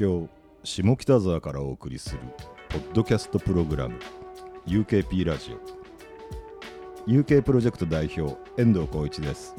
[0.00, 0.30] 京
[0.64, 2.20] 下北沢からお送りする
[2.70, 3.98] ポッドキャストプログラム
[4.66, 5.54] UKP ラジ
[7.06, 7.10] オ。
[7.10, 9.54] UK プロジェクト代表遠藤浩一です。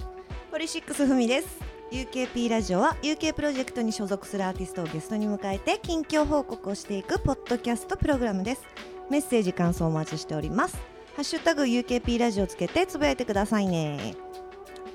[0.49, 1.59] ポリシックスふみです。
[1.91, 8.63] UKP ラジオは UK プロジェクトに所属するアーティストをゲストに迎えて近況報告をしていくポッドキャストプログラムです。
[9.11, 10.75] メッセージ感想お待ちしております。
[11.16, 14.16] ハッシュタグ UKP ラジオつけてつぶやいてくださいね。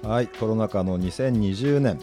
[0.02, 2.01] はいコロナ禍の2020年、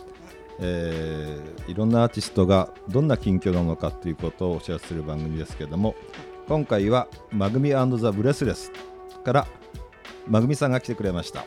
[0.60, 5.96] えーいろんなアーティストがどんな近況なのかということをお知らせする番組ですけども
[6.48, 8.72] 今回はマグミザ・ブレスレス
[9.24, 9.48] から
[10.28, 11.46] マグミさんが来てくれました。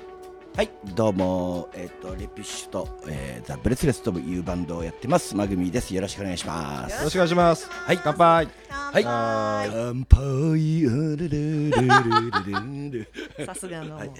[0.56, 5.37] はい、どうも、えっ、と、レピッシュと、えーザ・ブレスレスというバンドをやってます。
[5.37, 5.95] マグミです。
[5.95, 6.96] よろしくお願いします。
[6.96, 7.68] よろしくお願いします。
[7.70, 8.01] はい。
[8.02, 8.48] 乾杯。
[8.70, 9.04] はい。
[9.04, 10.87] は乾杯。
[13.45, 14.10] さすがの、はい。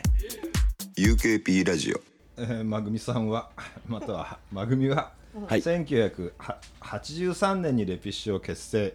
[0.99, 3.51] UKP ラジオえー、マグミさんは
[3.89, 5.13] またはマグミは、
[5.49, 5.61] はい。
[5.61, 8.95] 1983年にレピッシュを結成。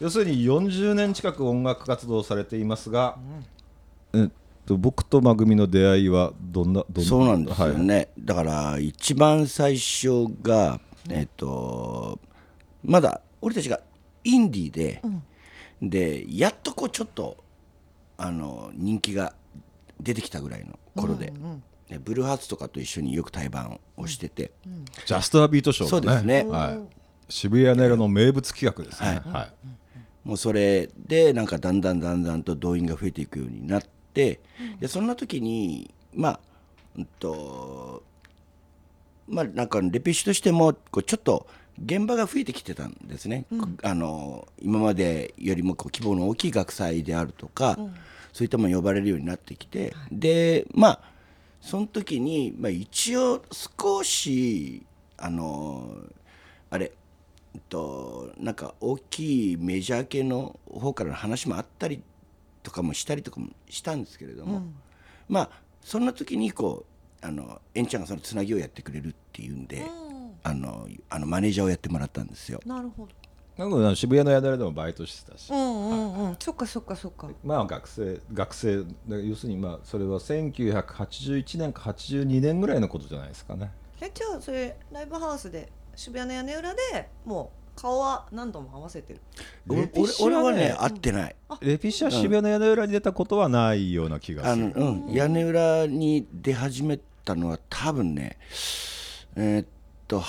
[0.00, 3.18] 要するに40年近く音楽活動をされていますが、
[4.12, 4.30] えっ
[4.66, 8.08] と僕とマグミの出会いはどんなどんそうなんですよはいね。
[8.18, 12.18] だから、一番最初が、えっ、と、
[12.84, 13.80] まだ俺たちが
[14.24, 15.02] インディーで、
[15.80, 17.42] で、やっとこう、ちょっと、
[18.16, 19.34] あの、人気が
[20.00, 21.32] 出てきたぐらいの頃で、で
[22.04, 24.52] ブルーハーツとかと一緒によく対バンをしてて、
[25.06, 26.44] ジャストアビートショー、そうですね。
[26.44, 26.80] はい、
[27.28, 29.52] 渋谷ネロの名物企画ですね、はい。
[30.24, 33.82] もうそれでなんかだんだんだんだんと動員が増えていくようになっ
[34.14, 34.40] て、
[34.80, 36.40] でそんな時にまあ
[36.96, 38.02] うんと
[39.28, 41.46] まあなんかレピッシュとしてもこうちょっと
[41.82, 43.46] 現場が増えてきてたんですね、
[43.82, 47.76] あの今までよりもこう規模の大きい学祭であるとか、
[48.32, 51.11] そういったもの呼ばれるようになってきて、でまあ
[51.62, 54.84] その時に、まあ、一応少し
[55.16, 55.94] あの
[56.68, 56.92] あれ
[57.68, 62.02] となんか大きいメジャー系の方からの話もあったり
[62.64, 64.62] とかもしたりとかもしたんですけれども、
[65.28, 65.50] まあ
[65.80, 66.84] そんな時にこ
[67.22, 69.84] うあのエンちゃんがそのつなぎをやってくれるっていうんで、
[70.42, 72.60] あのあのマネージャーをやってもらったんですよ。
[72.66, 73.12] なるほど
[73.56, 76.36] なんか渋谷の宿屋でもバイトしてたし、うんうんうん。
[76.38, 77.28] そっかそっかそっか。
[77.44, 78.84] まあ学生学生。
[79.06, 83.70] で要するにまあそれは1981年か82年ぐらいのことじゃないですかね。
[84.00, 89.20] えじゃあそれライブハウスで渋谷の屋根裏でもう顔は何度も合わせてる？
[89.68, 91.36] 俺レピッシュ俺はねね会ってない。
[91.60, 98.38] レピッシュは渋谷の屋根裏に出たことはないような気があのするうん、屋根裏に出始めたのは多分ね
[99.36, 99.66] えーっ
[100.08, 100.20] と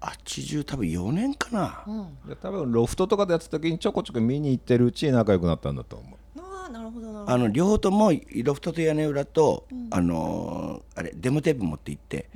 [0.00, 1.84] 8080多分4年かな、
[2.28, 6.40] で多分ロフトとかでやってた時にちょこちょこ見に行ってるうちに仲良くなったんだと思う。
[6.40, 7.30] ああなるほどなるほど。
[7.32, 8.12] あの両方とも
[8.44, 12.28] ロフトと屋根裏と、あのーあれデモテープ持って行って、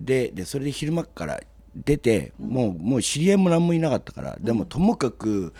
[0.00, 1.40] ででそれで昼間から
[1.74, 5.52] 出て、もうもう知り合いも何もいなかったから、でもともかく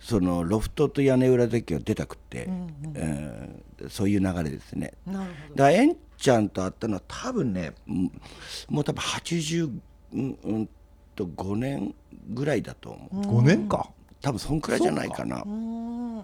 [0.00, 2.48] そのロフトと屋根裏だけは出たくって、
[2.94, 4.94] えーそういう流れですね。
[5.04, 5.18] なる
[5.50, 8.12] ほだからエンちゃんと会ったのは多分ねうん
[8.70, 9.70] もう多分80、
[10.14, 10.68] うんうん、
[11.14, 11.94] と5年
[12.30, 13.90] ぐらいだと思う、5年か。
[14.22, 15.42] 多分そんくらいじゃないかな。
[15.44, 16.20] どうん。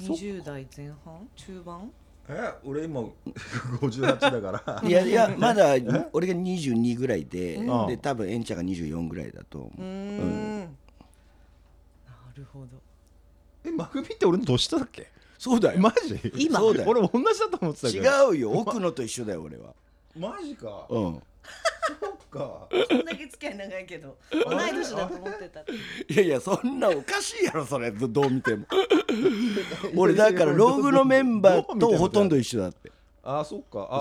[0.00, 1.28] 20代前半？
[1.34, 1.90] 中盤？
[2.28, 3.00] え俺今
[3.80, 4.88] 58だから。
[4.88, 5.74] いやいや まだ
[6.12, 7.86] 俺が22ぐらいで、うん。
[7.88, 10.60] で多分エンちゃんが24ぐらいだと思う、うん。
[10.60, 10.66] な
[12.34, 12.66] るほど。
[13.64, 15.10] えマグミって俺の年下だっけ？
[15.38, 15.80] そうだよ。
[15.80, 16.20] マジ？
[16.36, 16.90] 今そうだよ。
[16.90, 18.32] 俺同じだと思ってたけど。
[18.34, 18.52] 違うよ。
[18.52, 19.74] 奥野と一緒だよ俺は
[20.18, 20.86] マジか。
[20.88, 21.22] うん。
[22.00, 22.68] そっか。
[22.70, 25.64] こんだけ付き合い長いけど同い年だと思ってたい
[26.16, 27.90] やいやそんなおかしいやろそれ。
[27.90, 28.66] どどう見ても。
[29.96, 32.92] 俺だからローグのメンバーとほとんど一緒だって。
[33.22, 33.86] あそっか。
[33.90, 33.98] ああ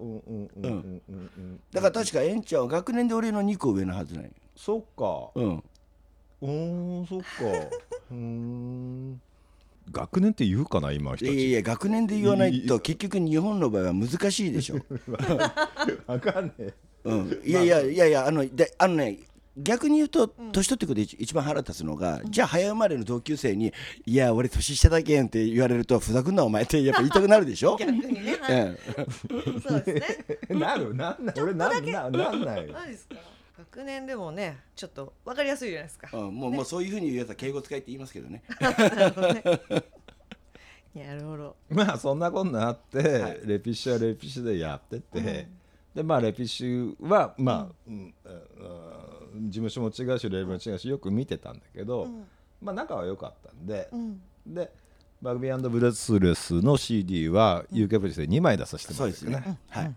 [0.00, 5.30] うんうんうんうんうんうんだから確かエンちゃんは学年で俺の2個上のはずないそっか。
[5.34, 5.64] うん。
[6.42, 7.26] うーんそっか。
[8.10, 9.20] うーん
[9.92, 14.76] 学年って言うかな今の人たちいやいや学年で言わないと結局日本の場合は難しいでしょ、
[16.06, 16.74] わかんねえ。
[17.04, 19.18] うん、いやいやいやいやあのであのね
[19.56, 23.72] 逆に言うと年取ってくると一一番腹立つのが、じゃあ早生まれの同級生に
[24.04, 28.36] 「いや俺年下だけん」って言われると「ふざくんなお前」ってやっぱ 言いたくなるでしょ、逆にね。
[28.40, 28.52] はい。
[28.52, 28.78] え
[29.68, 30.58] そうですね。
[30.58, 32.72] なるなんない俺なんななんない。
[32.72, 33.14] 何ですか？
[33.56, 36.08] 学年でもねちょっとわかりやすいじゃないですか。
[36.12, 38.42] えうん、もうもうそういうふうに言うやつは敬語使いって言いますけどね。
[40.94, 41.56] なるほど。
[41.70, 43.40] まあそんなこんなあって、はい。
[43.44, 45.48] レピッシュはレピッシュでやってて、
[45.94, 48.14] でまあレピッシュはまあ、うん。
[49.34, 52.08] 事務所も違うしレーベルも違うしよく見てたんだけど、
[52.62, 54.20] まあ仲は良かったんで、ん。
[54.46, 54.70] で
[55.22, 59.30] バグビーブレスレスの CD は UK プロジェクトで2枚出させてもらってね。
[59.30, 59.94] ですね、はい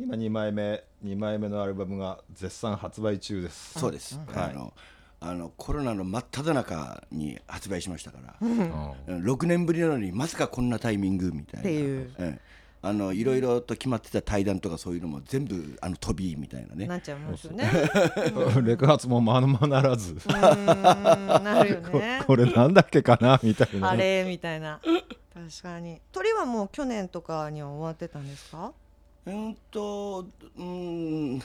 [0.00, 3.78] 今2枚目2枚目のアルバムが絶賛発売中です。
[3.78, 4.50] そうです、はい。
[4.50, 4.72] あの
[5.20, 8.58] あのコロナの真っ只中に発売しましたから、うん。
[8.58, 9.24] うん。
[9.24, 11.68] 6年ぶりなのにまさかこんなタイミングみたいな。
[11.68, 12.38] ええ。
[12.80, 16.86] あのいろいろと決まってた対談とかそういうのも全部あの飛びみたいなね。
[16.86, 17.68] なっちゃいますよね。
[18.62, 20.16] レク発もまのまならず。
[20.28, 22.22] なるよね。
[22.26, 24.80] これなんだっけかなみたいなあれみたいな。
[25.34, 26.00] 確かに。
[26.12, 28.72] 鳥はもう去年とかには終わってたんですか？
[29.26, 30.26] うんと
[30.56, 31.42] うん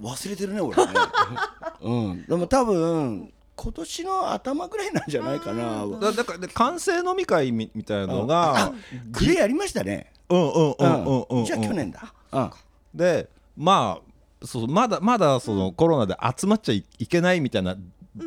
[0.00, 0.76] 忘れてるね俺。
[0.76, 0.92] ね、
[1.80, 5.86] うん、でも多分今年の頭ぐらいなんじゃないかな。
[6.00, 8.72] だだからで完成飲み会みみたいのが
[9.10, 10.12] グレーやりましたね。
[10.28, 11.38] うんうんうんうんうん。
[11.40, 12.12] うんじゃあ去年だ。
[12.32, 12.50] うん。
[12.92, 17.76] でまあそうまだまだそのコロナで集まっちゃいいけないみたいな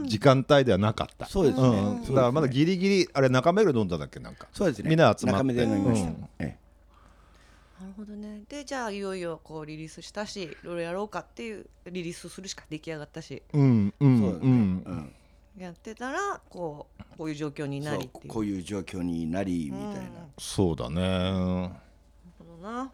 [0.05, 2.01] 時間帯ではなかった、そうですね、うん。
[2.01, 4.47] だからまだギリギリあれ中目黒で飲んだんだっけなんか。
[4.53, 4.89] そうですね。
[4.89, 5.39] みんな集まって。
[5.39, 6.29] 中目で飲みました、うん。
[6.39, 6.57] え
[7.79, 8.41] なるほどね。
[8.49, 13.43] でじゃあいよいよこうリリースしたしいろいろやろうかっていうリリースするしか出来上がったし。
[13.53, 14.83] うんうんうだね、うん。
[14.85, 15.13] うん。
[15.57, 18.05] やってたらこうこういう状況になり。
[18.05, 20.05] っていうこういう状況になりみたいな、うん。
[20.37, 21.01] そうだね。
[21.01, 21.71] なる
[22.39, 22.91] ほどな。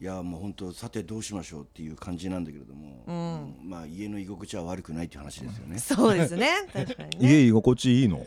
[0.00, 6.48] いやもう本当さてどうしましょうっていう感じなんだけれども、うんまあ家の居心地は悪くないっていう話ですよね、そうですね。
[6.72, 7.28] 確かにね。
[7.28, 8.24] 家居心地いいの？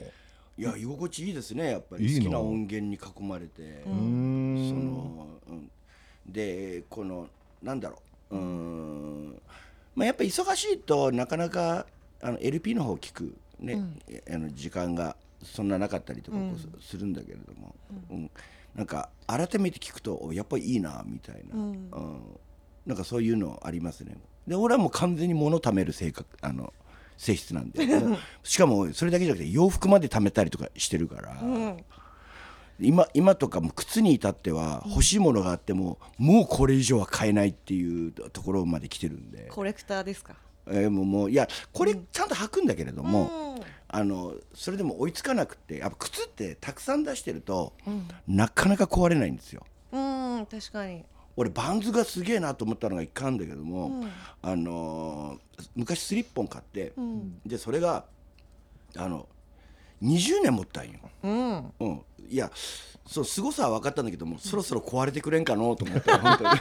[0.58, 2.06] いや居心地いいですねやっぱり。
[2.06, 3.84] いいの好きな音源に囲まれて。
[3.86, 4.70] うーん。
[4.70, 5.72] その、うん、
[6.28, 7.28] でこの
[7.62, 8.36] なんだろう。
[8.36, 9.42] うーん。
[9.96, 11.86] まあやっぱ忙しいとなかなか
[12.22, 13.82] あの LP の方を聞くね、
[14.30, 17.76] あの時間がそんななかったりとかこうすするんだけれども、
[18.12, 18.32] うん。
[18.76, 21.90] なんか改めて聞くとおやっぱりいいなみたいな、うん。
[22.86, 24.18] なんかそういうのありますね。
[24.48, 26.74] で俺はもう完全に物貯める性格あの
[27.18, 27.88] 性質なんで。
[28.44, 31.42] しかもそれだけじゃなくて洋服まで貯めたりとかしてるから、
[32.80, 40.36] 今今とかも靴に至っては欲しいものがあっても、もうこれ以上は買えないっていうところまで来てるんで、コレクターですか？
[40.68, 43.64] えーもうもういやこれちゃんと履くんだけれども、うん。
[43.96, 47.74] あのそれでも追いつかなくてやっぱ靴ってたくさん出してると、
[48.28, 49.64] なかなか壊れないんですよ。
[49.92, 54.06] うん確かに俺バンズがすげえなと思ったのが一回あるんだけども、
[54.42, 55.40] あのー
[55.76, 56.94] 昔スリッポン買って、
[57.46, 58.06] でそれが
[58.98, 59.28] あの
[60.02, 61.00] 20年持ったんよ。
[61.24, 61.74] うん。
[61.80, 62.52] うん、いや
[63.06, 66.60] そう凄さは分かったんだけども、そろそろ壊れてくれんかのと思って 本当に。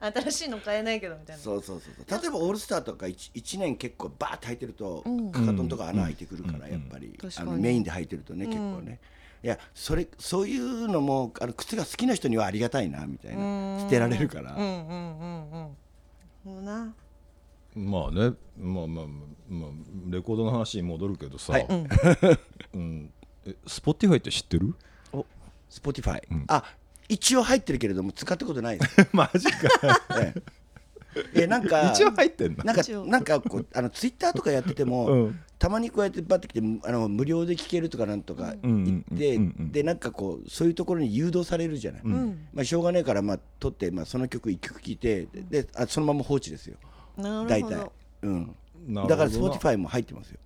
[0.14, 1.42] 新しいの買えないけどみたいな。
[1.42, 2.20] そうそうそうそう。
[2.20, 9.00] 例えばオールスターとか 1, 一年結構バーッと履いてると、かかとのとか穴開いてくるから、やっぱり、あのメインで履いてるとね結構ね、
[9.42, 13.80] いやそれそういうのもあの靴が好きな人にはありがたいなみたいな。
[13.80, 15.76] 捨てられるから、うんうんうんうん。
[16.44, 16.94] そうな
[17.74, 18.34] まあね。
[18.58, 19.06] まあまあ
[19.48, 19.70] まあ
[20.08, 21.66] レコードの話に戻るけどさ、はい。
[22.74, 23.12] うん、
[23.46, 24.74] え Spotify って知ってる
[25.70, 26.64] ？Spotify、あ
[27.08, 29.08] 一応入ってるけれども使ったことないです。
[29.12, 30.00] マジか。
[30.20, 31.42] ええ。
[31.42, 32.64] えなんか一応入ってんだ。
[32.64, 33.06] なんか一応。
[33.06, 39.72] なんかこうあのツイッターとかやってても、うんたまにこうやってバッて来てあの無料で聞けるとかなんとか言って、うんうんうんうん。
[39.72, 42.48] でなんかこうそういうところに誘導されるじゃない、ん。
[42.54, 46.76] まあ、しょうがないからまあ撮って、まあ、その曲一曲聴いてであそのまま放置ですよ。
[47.18, 47.72] な大体。
[47.72, 47.92] るほど、
[48.22, 48.54] うん、
[49.06, 50.38] だから Spotify も入ってますよ。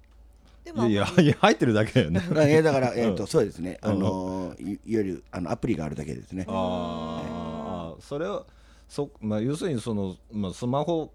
[0.65, 2.21] でいやいやいや入ってるだけだよね。
[2.35, 6.44] あえだから、えー、とそうですね、あのいいわゆるあのアプリがあるだけですね。
[6.49, 8.47] ああそれを
[8.89, 11.13] そ、まあ、要するにその、まあ、スマホ、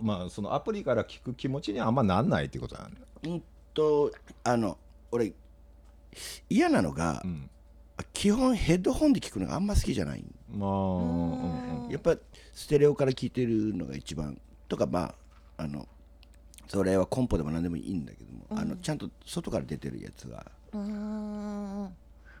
[0.00, 3.42] まあ、そのアプリから聞く気持ちにはあんまなんないってことなんだ、うん
[3.74, 4.12] と
[4.44, 4.78] あの
[5.10, 5.32] 俺
[6.48, 7.50] 嫌なのが、ん。
[8.14, 10.24] 基本ヘッドホンで聞くのがあんま好きじゃない。
[10.50, 12.16] まあうんうんやっぱ
[12.52, 14.40] ステレオから聞いてるのが一番。
[14.68, 15.14] とかま
[15.56, 15.86] ああの
[16.68, 21.88] それはコンポでも何でもいいんだけども、あのちゃんと外から出てるやつが、うん。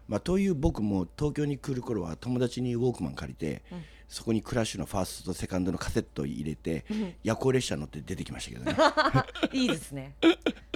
[0.06, 3.62] まあ、という僕も東京に来る頃は友達にウォークマン借りて、
[4.08, 6.84] そこにクラッシュのファーストとセカンドのカセットを入れて、
[7.22, 8.76] 夜行列車乗って出てきましたけどね。
[9.52, 10.14] いいですね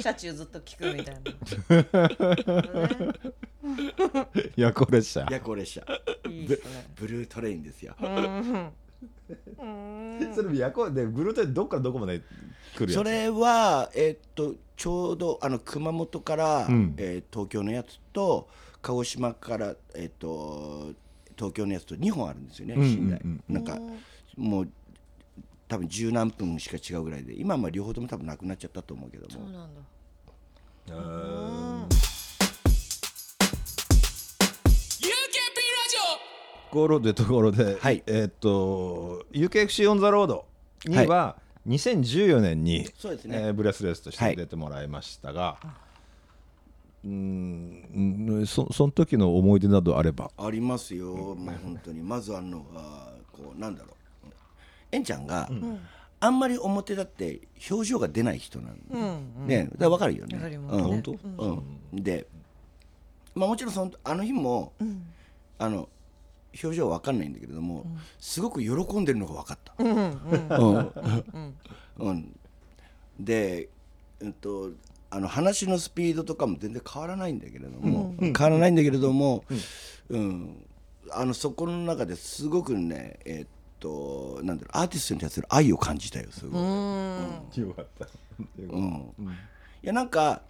[0.00, 1.22] 車中ずっと聞くみたいな。
[4.56, 5.26] 夜行列車。
[5.30, 5.86] 夜行列車。
[6.96, 8.04] ブルートレインですよ、そ
[10.42, 12.20] れ夜行でブルートレインどっからどこまで
[12.76, 12.94] 来るやつ？
[12.94, 16.94] それは、えーっとちょうどあの熊本から、ん。
[16.96, 18.48] えー東京のやつと
[18.82, 20.92] 鹿児島から、えーっと
[21.36, 23.78] 東京のやつと2本あるんですよね、んうん寝台うんなんか
[24.36, 24.68] もう
[25.74, 29.30] 多分十何分しか違うぐらいで今はまあ両方とも多分なくなっちゃったと思うけども。
[29.32, 29.80] そうなんだ。
[30.86, 31.86] へー
[36.70, 38.02] ところでところで、はい。
[38.06, 40.44] えーっと UKFC オン・ザ・ロード
[40.86, 41.36] には
[41.68, 43.38] 2014年に、そうですね。
[43.46, 44.36] えーブレスレスとしはい。
[44.36, 45.56] て出てもらいましたが、
[47.04, 50.30] うーんうんそその時の思い出などあれば。
[50.36, 52.00] ありますよ、もう本当に。
[52.00, 53.93] まずあるのがこうなんだろう
[54.94, 55.78] えんちゃんが、ん。
[56.20, 59.46] あんまり表立って表情が出ない人なの、うん。
[59.46, 60.36] ねだから分かるよね。
[60.36, 60.78] わかります
[61.92, 62.02] うん。
[62.02, 62.26] で、
[63.34, 65.06] まあ、もちろんそのあの日も、うん。
[65.58, 65.88] あの
[66.62, 67.86] 表情は分かんないんだけれども、
[68.18, 68.70] すごく喜
[69.00, 69.74] んでるのが分かった。
[69.78, 70.92] うんうん。
[71.28, 71.54] うん。
[71.98, 72.36] うん。
[73.18, 73.68] で、
[74.20, 74.70] えっと、
[75.10, 79.44] あの話のスピードとかも全然変わらないんだけれども、変わらないんだけれども、
[80.08, 80.64] うん。
[81.10, 83.53] あのそこの中ですごくねえっ
[83.84, 86.62] となんだろうアーティストに対する愛を感じたよすごい。
[86.62, 87.68] うん。
[87.68, 88.08] よかった。
[88.58, 89.14] うん、
[89.82, 90.42] いやなんか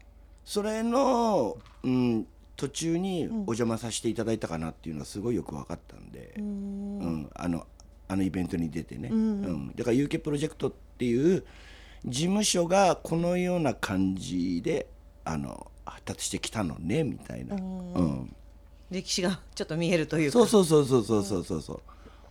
[0.44, 2.26] それの、うん、
[2.56, 7.66] 途中にお邪魔させていただいたかなっていうのはすごいよく分かったんで、うん、うん、あの
[8.08, 11.44] あのイベントに出てね、うん、うん、だから UK プロジェクトっていう
[12.06, 14.86] 事務所がこのような感じで
[15.24, 18.36] あの発達してきたのねみたいな、うん、
[18.90, 20.32] 歴史がちょっと見えるというか。
[20.32, 21.82] そうそうそうそうそうそうそ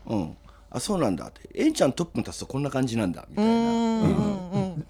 [0.08, 0.38] う、うん、
[0.76, 3.52] あそうなんだってえんちゃんトップに立つとこんな感じなんだみたいな。
[3.52, 4.86] うんうん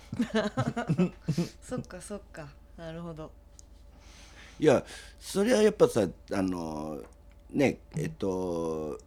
[0.97, 1.13] うん
[1.61, 2.47] そっかそっか。
[2.77, 3.31] なるほど。
[4.59, 4.83] いや
[5.19, 7.01] それはやっぱさあの
[7.51, 8.97] ねえっと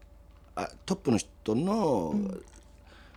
[0.55, 2.15] あトップの人の、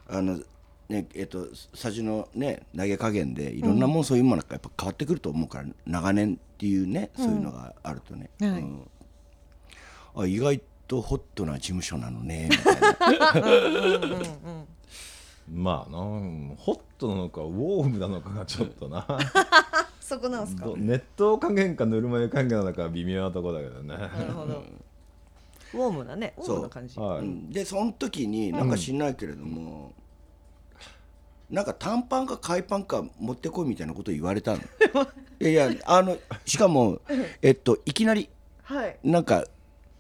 [0.08, 0.40] あの
[0.88, 8.50] ねえっとさじのね投げ加減でいろんなもんそういうものがやっぱ変わってくると思うから、長年っていうねそういうのがあるとね、はい。
[8.52, 8.90] うん。
[10.16, 12.90] あ意外とホットな事務所なのね みたいな。
[15.52, 19.06] まあなホットなのかウォームなのかがちょっとな。
[20.02, 20.66] そこなんですか？
[20.66, 23.96] ど熱湯加減かぬるま湯加減なのかは微妙なとこだけどね。
[23.96, 24.64] なるほど。
[25.74, 26.34] ウォームなね。
[26.38, 27.00] ウォームな感じ。
[27.00, 27.50] はい、うん。
[27.52, 29.94] でその時になんか知んないけれども、
[31.50, 34.60] なんか短パンか海パンか持ってこいみたいなこと言われたの。
[35.42, 37.00] いやいやあのしかも
[37.42, 38.30] えっといきなり
[38.64, 38.98] はい。
[39.04, 39.46] なんか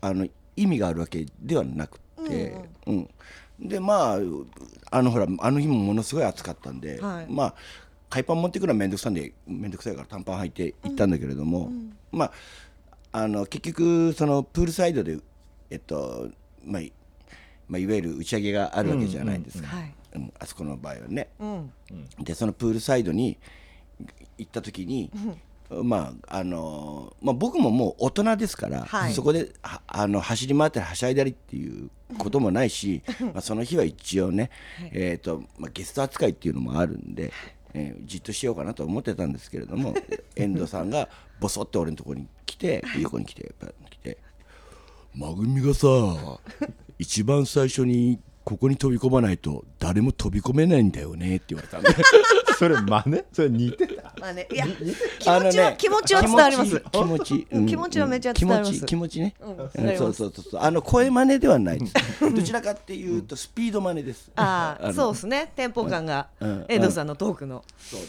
[0.01, 0.27] あの
[0.61, 3.09] 意味があるわけではなくて、うん
[3.59, 4.17] でまあ
[4.91, 7.25] あのほらあの日もものすごい暑かったんで、はい。
[7.29, 7.55] まあ
[8.09, 11.69] 海パン持ってくるのは面倒くさいんで面倒くさいから短パン履いて行ったんだけれども、
[12.11, 12.31] まあ
[13.11, 15.19] あの結局そのプールサイドで
[15.69, 16.29] えっと
[16.63, 16.93] まあい
[17.67, 19.93] まあ、いわゆる打ち上げがあるわけじゃないですか、はい。
[20.15, 21.29] うんあそこの場合はね。
[21.39, 21.71] うん。
[22.19, 23.37] でそのプールサイドに
[24.37, 25.11] 行った時に、
[25.69, 29.13] まああのまあ、僕ももう大人ですから、はい。
[29.13, 34.49] そこではあの走り回ったりはしゃいだりっていうこともないし まあその日は一応ね、
[34.91, 37.31] えーとまあ、ゲスト扱いっていうのもあるんで、
[37.73, 39.93] えーじっとしようかなと思ってたんですけれども
[40.35, 41.07] 遠藤さんが
[41.39, 44.17] ボソって俺のところに来て横に来てやっぱ来て
[45.13, 45.87] 「まぐみがさ
[46.97, 51.89] 一番最初にここに飛び込まないと誰も飛び込めないんだよね」って言われたんで。
[52.59, 53.23] それ真似？
[53.31, 56.83] それ似てたまあね いや気持ちは、気持ちは伝わります。
[56.91, 58.71] 気持ち うん気持ちはめっちゃ伝わります。
[58.71, 60.61] 気持ち気持ちね、うそうそうそうそう。
[60.61, 61.93] あの声真似ではないです。
[62.33, 64.31] どちらかっていうとスピード真似です。
[64.35, 65.51] ああのそうですね。
[65.55, 67.63] テンポ感がうん遠藤さんのトークの。
[67.79, 68.01] そう。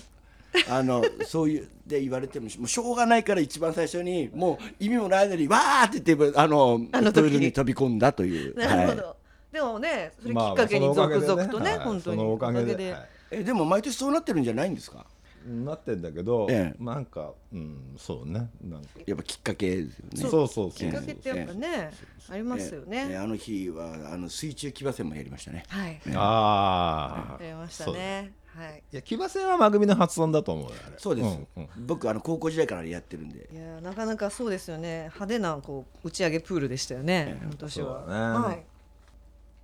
[0.68, 7.30] あのそういうで言われてもしもうしょうがないから一番最初にもう意味もないのにわーって言ってあのあの時に。
[7.30, 8.58] プールに飛び込んだという。
[8.58, 9.16] はいなるほど。
[9.52, 11.78] でもねそれきまあっかけに続々とねはい。
[11.80, 12.16] 本当に。
[12.16, 12.96] そのおかげで。
[13.32, 15.06] えでも毎年そうなってるんじゃないんですか？
[15.46, 16.82] なってんだけど、ええ。
[16.82, 18.50] なんかうんそうね。
[18.62, 18.88] なんか。
[19.06, 20.20] やっぱきっかけですよね。
[20.20, 20.70] そうそうそう。
[20.72, 21.90] きっかけってやっぱね
[22.28, 23.08] ありますよね。
[23.10, 25.64] えあの日はあの水中騎馬戦もやりましたね。
[25.68, 26.00] はい。
[26.14, 27.42] ああ。
[27.42, 28.32] やりましたね。
[28.46, 28.82] はい。
[28.92, 30.96] いや騎馬戦はまぐみの発音だと思うよあれ。
[30.98, 31.68] そうです、んうん。
[31.86, 33.48] 僕あの高校時代からやってるんで。
[33.52, 35.10] いやなかなかそうですよね。
[35.14, 38.00] 派手なこう打ち上げプールでしたよね今年は。
[38.00, 38.38] そうだね。
[38.38, 38.64] はい。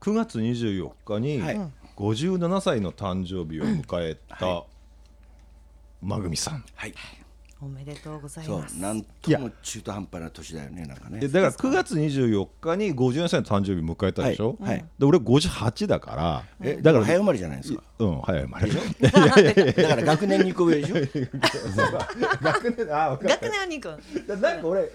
[0.00, 1.70] 9月24日にはい。
[1.96, 4.66] 57歳の誕生日を迎えた、は
[6.02, 6.94] マグミさん、はい、
[7.58, 11.20] おめでとうございそうますなんとも中途半端な年だよねなんかね。
[11.20, 14.70] でだから9月24日に54歳の誕生日迎えたでしょ、はい。
[14.72, 14.84] はい。
[14.98, 16.44] で俺58だから。
[16.60, 17.82] えだかだからら早生まれじゃないですか？
[17.98, 18.70] うん早い生まれ。
[19.72, 20.96] だから学年2個上でしょ？
[22.42, 23.48] 学年あ分かった。
[23.48, 24.90] 学年は2個だなんか俺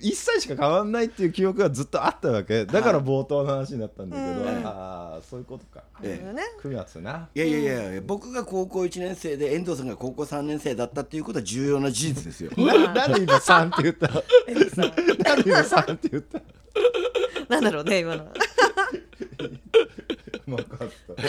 [0.00, 2.66] 1歳しか変わんないっていう記憶がずっとあったわけ。
[2.66, 4.64] だから冒頭の話になったんだけど、うん。
[4.64, 5.82] ああそういうことか。
[6.04, 6.32] ええ。
[6.32, 7.28] ね9月な。
[7.34, 12.50] いやいやいやいや僕が高校1年生で遠藤さんが高校3年生だったっていうことは重要な事実ですよ。
[12.56, 14.08] ななんで今3って言った？
[14.08, 16.38] なんで今3って言った？
[16.38, 16.44] の
[17.48, 18.26] なんだろうね今の。
[20.46, 21.22] 分かった。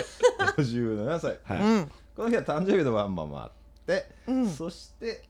[0.61, 1.61] 57歳、はい。
[1.61, 1.91] うん。
[2.15, 3.51] この日は誕生日のワンマンもあっ
[3.85, 4.49] て、うん。
[4.49, 5.23] そして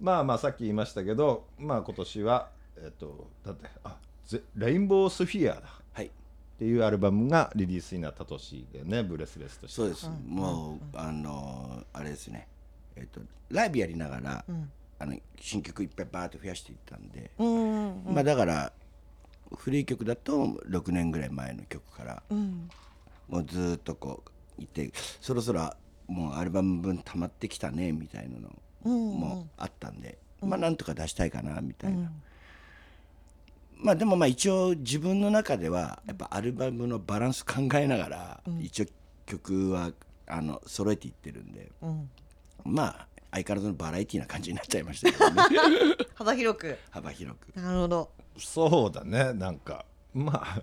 [0.00, 3.96] まあまあさっき言いましたけどまあ今年はえっとだってあ
[4.26, 5.68] ゼレインボースフィアだ。
[5.92, 6.06] はい。
[6.06, 6.10] っ
[6.58, 9.76] ていうアルバムがリリースになった年でねブレスレスとして。
[9.76, 12.48] そうです、もうあのーあれですね
[12.98, 14.70] えっとライブやりながら、ん。
[15.00, 18.72] あの新曲いっぱいバーッと増やしていったんで、うんまあだから
[19.56, 20.34] 古い曲だと
[20.68, 22.68] 6年ぐらい前の曲からうん。
[23.28, 24.24] もうずーっとこ
[24.58, 24.90] ういて
[25.20, 25.72] そろそろ
[26.08, 32.10] もうアルバム分溜まってきたねみたいなのもあったんで、まあなんとか出したいかなみたいな。
[33.76, 38.86] まあでもまあ一応自分の中ではやっぱアルバムのバランス考えながら一応
[39.26, 39.92] 曲は
[40.26, 41.70] あの揃えていってるんで、
[42.68, 45.96] まあ相変わらずのバラエティーな感じになっちゃいましたけどね。
[46.14, 46.78] 幅広く。
[46.90, 47.56] 幅広く。
[47.56, 48.10] なるほど。
[48.38, 49.84] そうだねなんか。
[50.14, 50.62] まあ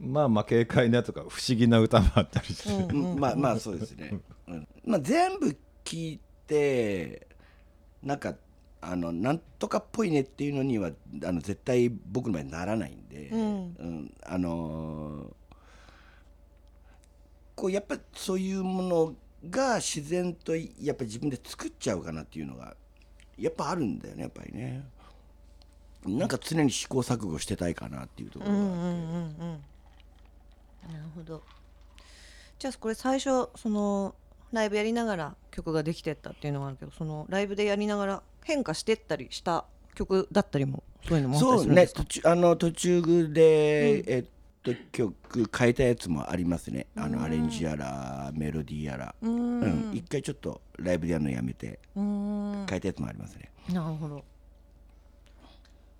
[0.00, 4.18] まあまあ軽快なとか不思議な歌もあったりして、うんまあまあそうですね、
[4.48, 4.68] うん。
[4.84, 7.26] まあ、全部聞いて
[8.02, 8.34] なんか
[8.80, 10.90] あのなんとかっぽいねっていうのには
[11.24, 14.14] あの絶対僕の場合ならないんで、うん。
[14.24, 15.40] あのー
[17.60, 19.14] こうやっぱそういうもの
[19.48, 22.74] が自然とやっぱ自分で作っちゃうかなっていうのが
[23.38, 24.84] やっぱあるんだよねやっぱりね。
[26.06, 28.68] なんか常に試行錯誤してたいかなっていうところがあっ
[30.88, 30.94] て。
[30.94, 31.42] なるほど
[32.58, 34.14] じゃあこれ最初その
[34.50, 42.02] ライブやりながら曲ができてったっていうのがあるけどそのライブでやりながら変化してったりした曲だったりもそういうのもあったりそうねするんですか？
[42.02, 44.24] 途中あの途中で、えっ
[44.62, 46.86] と曲変えたやつもありますね。
[46.94, 49.14] あのアレンジやらメロディーやら。
[49.22, 49.90] うん。
[49.94, 51.78] 一回ちょっとライブでやるのやめて。
[51.96, 52.66] うん。
[52.68, 53.50] 変えたやつもありますね。
[53.68, 54.24] なるほど。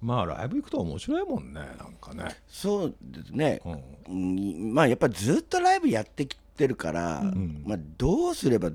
[0.03, 3.83] まあライブ行くと面白いもんねなんかね、そうですね、うん。
[4.09, 4.75] うん。
[4.75, 7.23] まあやっぱずっとライブやってきてるから、
[7.65, 8.71] まあ、どうすれば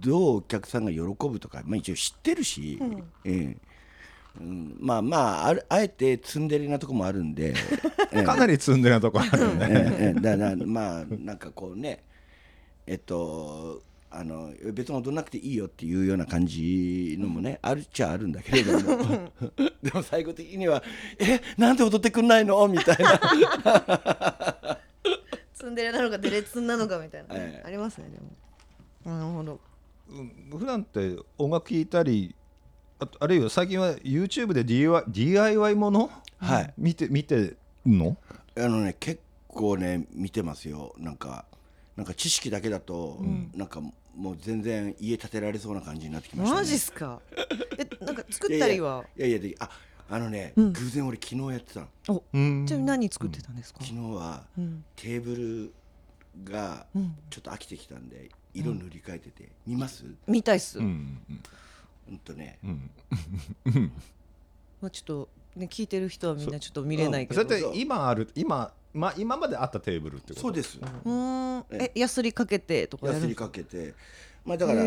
[0.00, 2.80] どうお客さんが喜ぶとか、まあ、一応知ってるし、
[3.24, 3.56] ええ
[4.40, 7.54] うん、まあまああるあえてツンデレなとこもあるんで、
[8.12, 8.22] ええ。
[8.24, 10.20] かなり積んでるとこあるよね、ええええ。
[10.20, 12.02] だからまあなんかこうね。
[12.86, 13.82] えっと
[14.16, 19.32] あの別に踊んなくていいよっていうような感じのもねあるっちゃあるんだけれども。
[19.82, 20.82] でも最後的には
[21.18, 24.78] 「えなんで踊ってくんないの?」みたいな。
[25.52, 27.66] ツンデレなのかデレツンなのかみたいな、ええ。
[27.66, 28.18] ありますねで
[29.10, 29.18] も。
[29.18, 29.60] なるほど。
[30.10, 30.58] うん。
[30.58, 32.36] 普段って音楽聴いたり
[32.98, 36.74] あとあるいは最近は YouTube で DIY, DIY もの、はい。
[36.78, 38.16] 見て見てんの？
[38.56, 40.94] あのね結構ね見てますよ。
[40.98, 41.44] なんか
[41.96, 43.20] なんか知識だけだと、
[43.54, 43.80] なんか
[44.16, 46.60] もう全然家建てられそうな感じになってきましたね。
[46.60, 47.20] マジっすか？
[47.78, 49.04] えなんか作ったりは？
[49.16, 49.70] いやいやいやいやあ
[50.10, 55.72] あのね、偶然俺昨日やってたのおうんちなみに何作ってたんですか、昨日は、んテーブル
[56.52, 56.86] が
[57.30, 61.18] ちょっと飽きてきたんで色塗り替えてて、見ます見たいっす、うん
[62.08, 62.18] うん。
[62.18, 62.58] とね、
[64.80, 70.40] まあ、ちょっと、ね、聞いてる人はみんなちょっと見れないけそど、れって今ある今、まあ、今まであったテーブルってこと？
[70.40, 70.78] そうです。
[70.78, 71.64] うーん。
[71.70, 73.94] えヤスリかけてとかやるやすりかけて。
[74.44, 74.80] まあだから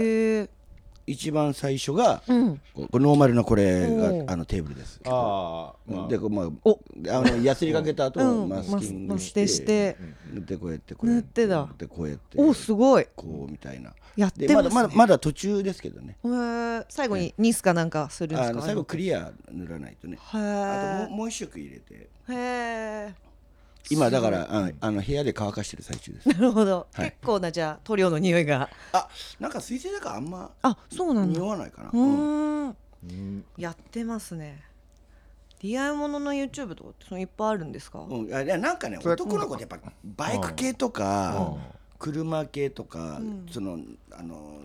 [1.08, 2.62] 一番最初が、うん。
[2.76, 5.00] ノーマルなこれおがあのテーブルです。
[5.06, 6.80] ああ、まあ、でこうまあお。
[7.10, 8.50] あのやすりかけた後、うん。
[8.50, 9.66] マスキングしマステして。
[9.66, 9.98] て
[10.42, 11.48] でこうやってこうやって
[11.88, 13.08] こうやっておすごい。
[13.16, 13.94] こうみたいな。
[14.18, 14.82] やってでまますね。
[14.82, 16.18] だまだまだ途中ですけどね。
[16.90, 18.50] 最後にニスかなんかするんですか？
[18.50, 20.18] あの最後クリア塗らないとね。
[20.18, 20.42] へあとも
[21.06, 21.94] うえもう一色入れて。
[21.94, 23.14] へえ
[23.90, 26.30] 今だからああの部屋で乾かしてる最中です。
[26.30, 27.12] なるほど、はい。
[27.12, 28.70] 結構なじゃあ塗料の匂いが。
[28.94, 29.08] あ
[29.40, 31.40] なんか水性だからあんまあそうなんだ。
[31.40, 32.68] 匂わないかな、うーん。
[32.68, 32.74] う
[33.06, 33.46] ん。
[33.58, 34.64] やってますね。
[35.62, 41.56] DI ものの YouTube とかってそのいっぱいあるんですか、うん、いやいやなんかねそれ男の子ってやっぱバイク系とか
[41.98, 43.20] 車系とか、
[43.52, 43.80] その
[44.12, 44.62] あの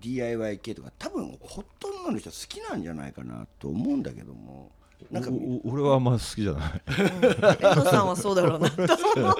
[0.00, 4.70] DIY 系とか多分ほとんどの人好きなんじゃないかなと思うんだけども
[5.10, 5.30] なんか
[5.64, 6.82] 俺はあんま好きじゃない。
[6.88, 9.36] 遠藤さんはそうだろうなと思う。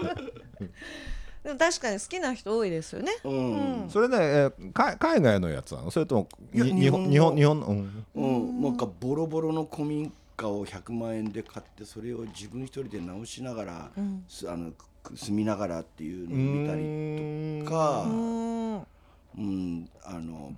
[1.45, 3.13] でも確かに好きな人多いですよね。
[3.23, 5.91] うん、それね、えーか海外のやつなの？
[5.91, 8.07] それとも日本日本の日本うん。
[8.15, 8.27] う
[8.61, 13.91] ん、なんかボロボロの古民家を100万円で買ってそれを自分一人で直しながら、
[14.27, 18.87] すあのく住みながらっていうのを見たりとかう、ーん。
[19.37, 20.53] うん、あの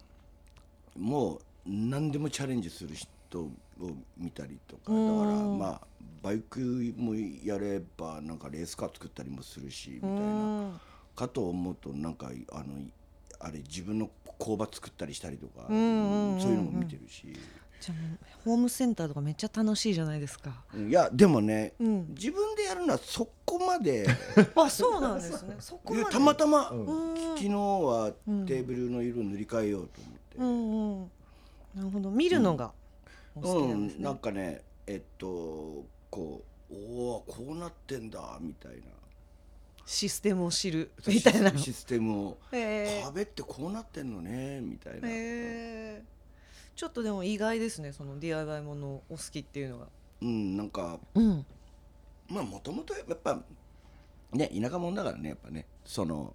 [0.97, 3.49] もう何でもチャレンジする人
[3.81, 4.93] を見たりとか。
[4.93, 5.81] だからまあ
[6.23, 6.61] バイク
[6.97, 10.81] もやればなんかレースカー作ったりもするしみたいな。
[11.15, 12.65] かと思うとなんかあの
[13.41, 17.35] あれ自分の工場作ったりしたりとかそういうのも見てるし。
[17.79, 17.95] じゃ
[18.45, 20.65] ホームセンターとかめっちゃ楽しいじゃないですか。
[20.75, 22.09] いやでもね、ん。
[22.15, 24.07] 自分でやるのはそこまで。
[24.57, 25.57] あそうなんですね。
[25.61, 26.11] そこまで。
[26.11, 27.15] たまたま、ん。
[27.37, 28.13] 昨日は
[28.47, 31.11] テーブルの色塗り替えようと思って、うんうん。
[31.75, 32.11] なるほど。
[32.11, 32.73] 見るのが
[33.37, 38.79] お好きなんね、うんなんかねえっとこうおおこうなってんだみたいな。
[39.85, 41.57] システムを知るみたいな。
[41.57, 42.39] システムを。
[42.51, 43.05] へー。
[43.05, 46.03] 壁ってこうなってんのねみたいな、へえ
[46.75, 49.87] ちょっとでも意外ですねその DIY ものお好きっていうのが。
[50.23, 51.47] うんなんかうん。
[52.29, 53.41] まあもともとやっぱ
[54.33, 55.67] ね田舎者だからねやっぱね。
[55.85, 56.35] その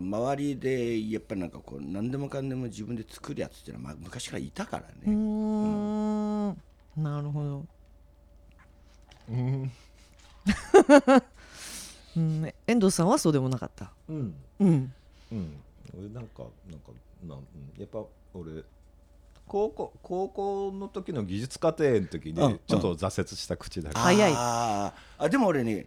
[0.00, 6.48] 周りでやっぱりなんかこう何でもかんでも自分で作るやつっていうのは、まあ、昔からいたからね、ん。
[6.96, 7.66] なるほど。
[9.30, 9.72] うん。
[12.16, 12.52] うん。
[12.66, 13.92] 遠藤さんはそうでもなかった？
[14.08, 14.34] うん。
[14.60, 14.92] うん。
[15.32, 15.60] うん。
[15.98, 16.92] 俺なんかなんか
[17.26, 17.44] なんうん。
[17.80, 18.04] やっぱ
[18.34, 18.62] 俺
[19.46, 24.32] 高校高校の時の技術課程の時うんにちょっと挫折した口だけど、早い。
[24.34, 25.24] あー。
[25.24, 25.86] あでも俺ね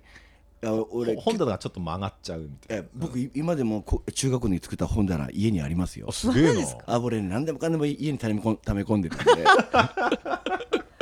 [0.65, 2.83] あ俺ほ本棚がちょっと曲がっちゃうみたいな。
[2.83, 6.07] え僕い今でもこ中学校に作った本棚家にありますよ。
[6.09, 6.67] あすげえな。
[6.87, 9.25] あ俺ね何でもかんでも家に溜め込ん溜め込んでるんで。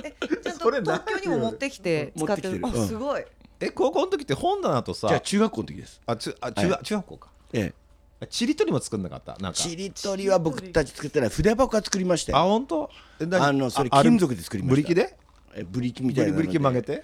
[0.04, 0.12] え
[0.44, 2.60] ちゃんとそれ東京にも持ってきて使ってる？
[2.60, 2.84] 持ってきてる。
[2.84, 3.24] あすごい。
[3.62, 6.02] え高校の時って本棚とさじゃあ中学校の時です。
[6.06, 7.30] あちあ中,、は中学校か。
[7.54, 7.74] え
[8.20, 9.38] あちりとりも作んなかった？
[9.40, 9.60] なんか。
[9.60, 11.30] えちりとりは僕たち作ってない。
[11.30, 12.40] 筆箱は作りましたよ。
[12.40, 12.90] あ本当？
[13.40, 14.76] あのそれ金属で作りました。
[14.76, 15.18] ブリキで？
[15.56, 16.44] えブリキみたいなので。
[16.44, 17.04] ブリキ曲げて？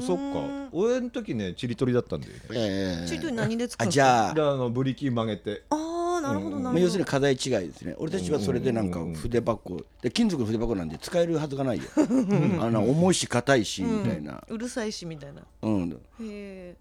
[0.00, 0.68] そっか。
[0.72, 2.40] 俺の時ねちりとりだったんだよね。
[2.52, 5.64] ええチートに何で作るあじゃあであのブリキ曲げて。
[5.70, 6.72] ああなるほどうんなるほど。
[6.74, 7.94] まあ要するに課題違いですね。
[7.98, 9.84] 俺たちはそれでなんか筆箱。
[10.00, 11.84] で金属の筆箱なんで使えるはずがないよ。
[11.96, 14.42] あの重いし硬いしみたいな。
[14.48, 15.42] うるさいしみたいな。
[15.62, 15.90] うん。
[15.90, 16.76] へえ。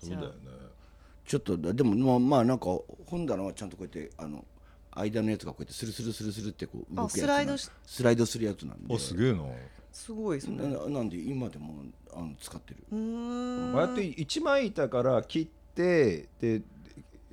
[0.00, 0.34] そうだよね。
[1.26, 2.66] ちょっとでもまあまあなんか
[3.06, 4.44] 本棚はちゃんとこうやってあの
[4.92, 8.94] 間のやつがこうやってスルスルスルスルってこう動くやつあスライドしスライドするやつなんで。
[8.94, 9.38] おすげえな
[9.94, 10.66] すごいですね。
[10.66, 12.84] ななんで今でもあの使ってる。
[12.90, 13.76] うーん。
[13.76, 16.62] ああやって一枚板から切ってで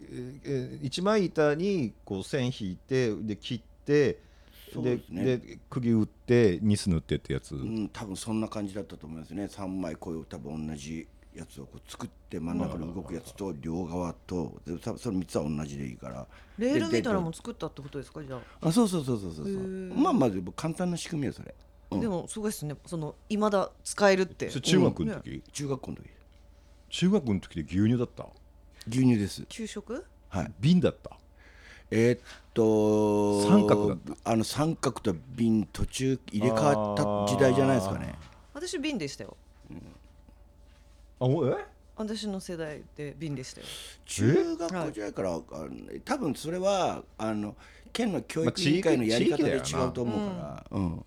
[0.10, 4.19] ええ一枚板にこう線引いてで切ってで
[4.74, 5.24] そうですね。
[5.38, 9.45] で釘打ってニス塗ってってやつ、うん多分そんな感じだったと思いますね。
[9.45, 16.28] 3枚こういう多分同じやつをこう作って真ん中で動くやつと両側とで多分その3つは同じでいいから。
[16.60, 18.67] レールでみたいなのも作ったってことですかじゃあ。
[18.67, 19.58] あそうそうそうそうそうそう。
[19.95, 22.76] まあまず簡単な仕組みよそれ、うんでもすごいですね。
[22.86, 24.50] その未だ使えるって。
[24.50, 26.10] それ中学の時、中学校の時。
[26.90, 28.28] 中学の時で牛乳だった？
[28.88, 29.46] 牛乳です。
[29.48, 30.06] 給食？
[30.30, 30.52] はい。
[30.60, 31.18] 瓶だった？
[31.90, 32.20] えーっ
[32.54, 34.32] と三角だった？
[34.32, 38.16] あの三角と瓶途中入れ替わった時代じゃないですかね。
[38.54, 39.36] 私瓶でしたよ。
[41.20, 41.66] あおえ？
[41.98, 43.68] 私の世代で瓶でしたよ。
[44.06, 45.44] 中学校時代から、あの
[46.04, 47.56] 多分それはあの
[47.94, 51.06] 県の教育委員会のやり方で違うと思うから、うん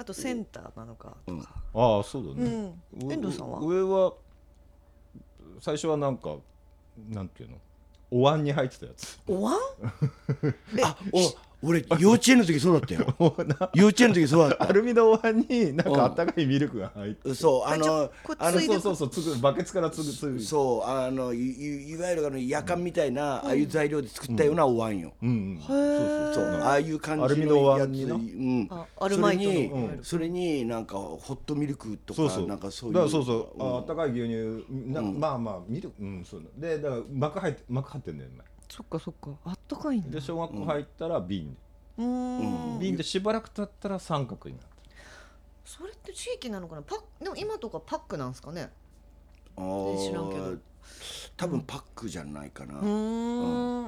[0.00, 2.64] あとセンターなのかとか、ああそうだうね、ん。
[3.06, 3.60] う遠藤さんは？
[3.60, 4.14] 上は
[5.60, 6.36] 最初はなんか
[7.10, 7.58] なんていうの？
[8.10, 9.20] お椀に入ってたやつ。
[9.28, 9.58] お椀？
[10.82, 11.18] あお
[11.62, 13.14] 俺幼稚園の時そうだったよ。
[13.74, 17.28] 幼稚園の時そうだっアルミのお椀になんかあったかいミルクが入って。
[17.28, 25.28] たそうあのあのそうそうそうつぐバケツからつぐつぐそうあのいいいわゆるあの夜間みたいな、ああいう材料で作ったようなお椀よ、うん。
[25.28, 26.34] うんへー。
[26.34, 28.68] そうああいう感じのアルミのおやつ椀になうん。
[28.70, 29.50] あアルマイトの？
[29.50, 30.04] それに、うん。
[30.04, 32.46] それになんかホットミルクとかそうそう。
[32.46, 33.62] なんかそういうだからそうそう、ん。
[33.62, 34.64] ああったかい牛乳。
[34.92, 35.20] な、うん。
[35.20, 36.68] まあまあミルクうんそうだ。
[36.68, 38.36] でだから膜入って膜張ってんだよね
[38.68, 39.30] そっかそっか。
[39.44, 40.10] あったかいんだ。
[40.10, 41.56] で小学校入ったら瓶、
[41.96, 42.78] うーん。
[42.80, 44.70] 瓶でしばらく経ったら三角になった。
[45.64, 46.82] それって地域なのかな？
[46.82, 48.70] パッでも今とかパックなんですかね？
[49.56, 50.56] あー知らんけど。
[51.36, 53.84] 多分パックじゃないかな、うーん。
[53.84, 53.86] い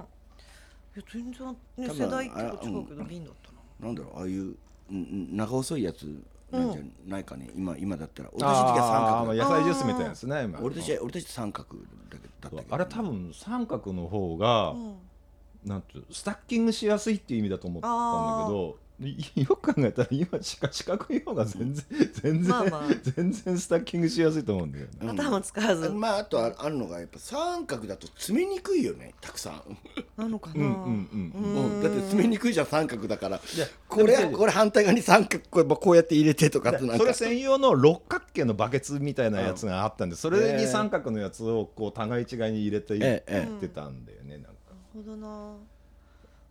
[0.97, 3.09] や全然、ね、世代とか違うけどあうん。
[3.09, 3.89] 瓶だったな。
[3.89, 4.57] なんだろうああいううん
[4.91, 8.29] うん長細いやつなんじゃないかね、今今だったら。
[8.33, 10.61] 俺たちの時は三あ角野菜ジュースみたいなやつね今。
[10.61, 12.65] 俺たちは俺たち三角だけだったけど。
[12.75, 14.95] あれ多分三角の方が、うん
[15.65, 22.83] なんていうスタッキングしやすいっていう意味だと思ったんだけどい よく考えたら今四角四角い方が全然全然、 まあまあ。
[23.03, 24.91] 全然スタッキングしやすいと思うんだよね。
[25.03, 25.11] うん。
[25.11, 25.89] 頭使わず。
[25.91, 29.77] まああとああるのがやっぱ三角だと詰めにくいよねたくさん、
[30.17, 31.83] なのかな、うんうんうんうん。
[31.83, 33.37] だって詰めにくいじゃん三角だから。
[33.37, 36.99] いやこれこれ反対側に三角こうこうやって入れてとかってなんか。
[36.99, 44.39] それ専用の六角形のバケツみたいなやつがあったんでそれに三角のやつをこう互い違いに入れていええってたんだよね。
[44.39, 44.49] なんか。
[44.49, 44.52] なる
[44.93, 45.57] ほどな。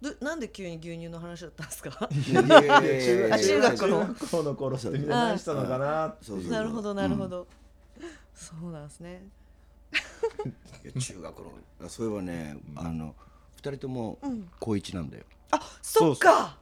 [0.02, 2.10] どなんで急に牛乳の話だったんですか？
[2.10, 4.06] 中学の。
[4.06, 7.48] 中学校の頃ってみんな何したのかなってそうそうなるほどなるほど、
[8.34, 9.28] そうなんですね。
[10.84, 13.14] いや中学のそういえばね、あの
[13.58, 14.50] 二人ともうん。
[14.60, 16.58] 高一なんだよ、あそっか。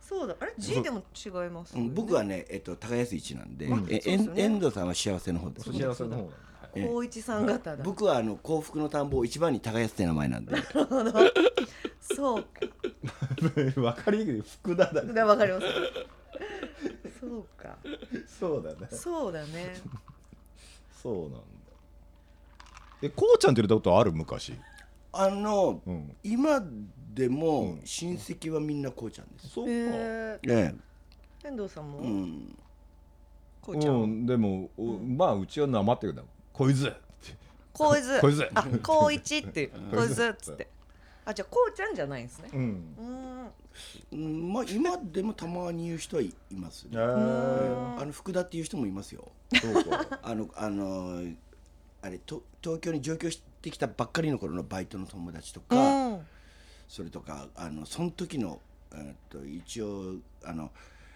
[0.00, 0.34] そうだ。
[0.40, 3.86] あれ？G でも違いますよね、うん僕はね、えっと、高安一なんで、うん。
[3.90, 6.30] え遠藤さんは幸せの方です、幸せの方
[6.74, 6.86] ええ。
[6.86, 7.82] 高一さん方だ。
[7.84, 10.54] 僕はあの幸福の田んぼ一番に高安って名前なんで。
[12.00, 12.48] そうか。
[13.80, 14.42] わかりにくい。
[14.42, 15.12] 福田だね。
[15.12, 15.66] でわかります。
[17.20, 17.76] そうか。
[18.26, 18.88] そうだね。
[18.90, 19.74] そうだね。
[21.02, 21.38] そうなんだ。
[23.02, 24.12] えこうちゃんって入れたことある？
[24.12, 24.54] 昔。
[25.12, 26.16] あの、うん。
[26.22, 26.62] 今
[27.12, 27.80] でもうん。
[27.84, 30.46] 親戚はみんなこうちゃんです、そうか、ええ。
[30.46, 30.74] ー、
[31.48, 32.58] 遠藤さんも、えうん。
[33.60, 36.92] こうちゃん、うん、でも、おまあうちはなまってるんだこいつ。
[37.72, 39.62] こいずこいずあこういちって。
[39.62, 40.68] いうこいずっつって
[41.24, 42.50] あじゃあこうちゃんじゃないんですね。
[42.52, 42.94] うん。
[42.98, 43.52] うーん。
[44.12, 46.96] うんまあ今でもたまに言う人はいますあ
[48.04, 49.32] の福田っていう人もいますよ。
[50.22, 51.24] あのあの
[52.02, 56.26] あれと東京に上京してきたばっかりの頃のバイトの友達とか、うん。
[56.88, 58.60] それとかあのその時の、
[58.92, 60.70] えーっと一応あの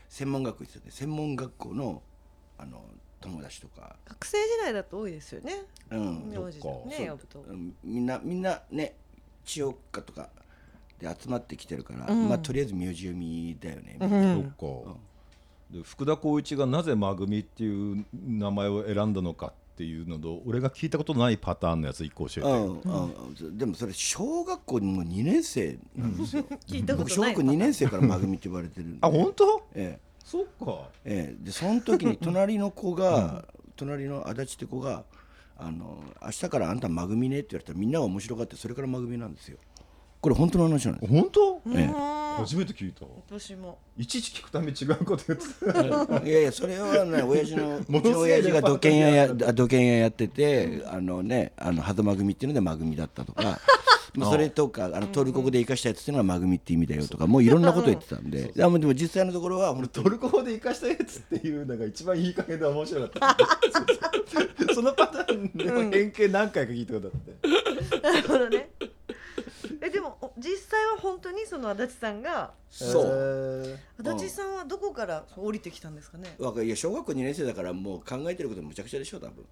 [0.08, 2.02] 専門学校行ってたんで専門学校の
[2.56, 2.82] あの
[3.26, 5.52] 友達とか、学生時代だと多いですよね。
[5.90, 7.40] うん名字ね呼ぶと。
[7.40, 8.96] うんみんなみんなね
[9.44, 10.28] 千代岡とか
[10.98, 12.28] で集まってきてるから、うん。
[12.28, 14.54] まあとりあえず名字読みだよね、うん。
[14.56, 14.96] そっか、
[15.70, 26.44] で福田光一がなぜ「まぐみ」っていう名前を選んだのかっていうのと俺が聞いたことないパターンのやつ一個教えて、うんうん、でもそれ小学校にも2年生なんですよ。
[26.66, 27.56] 聞いたこ僕小学校とないパターン。
[27.56, 29.66] 2年生からまぐみって呼ばれてるあ本当？
[29.74, 30.88] えそっか。
[31.04, 31.36] ええ。
[31.40, 33.44] えでその時に 隣の子が、
[33.76, 35.04] 隣の足立って子が
[35.56, 39.58] あの「明日からあんたまぐみね」って言われたらみんなが面白がってそれからまぐみなんですよ。
[40.20, 41.12] これ本当の話なんです。
[41.12, 41.62] 本当？
[41.68, 41.84] ええ。
[41.84, 41.92] うん。
[42.38, 43.06] 初めて聞いた。
[43.28, 43.78] 私も。
[43.96, 46.26] いちいち聞くために違うこと言ってた。
[46.26, 53.60] いやいやそれはね親父のうち もの親父が土建屋やあ土建屋やっててあのねあの狭間組っていうのでまぐみだったとかまあ
[54.24, 58.52] それとかあのトルコ語で生かしたやつっていうのがまぐみって意味だよとかもういろんなこと言ってたんで。
[58.54, 63.36] でもでも実際のところはトルコ語で生かしたやつっていうのが一番いい加減で面白かった。
[64.74, 68.70] そのパターンでも変形何回か聞いたことあって、なるほどね。
[69.80, 73.66] えでもお実際は本当にその足立さんがそう。
[73.66, 76.34] へ足立さんはどこから降りてきたんですかね？
[76.38, 79.46] わかるいや小学校2年生だからもう考えてることむちゃくちゃでしょ多分、うん、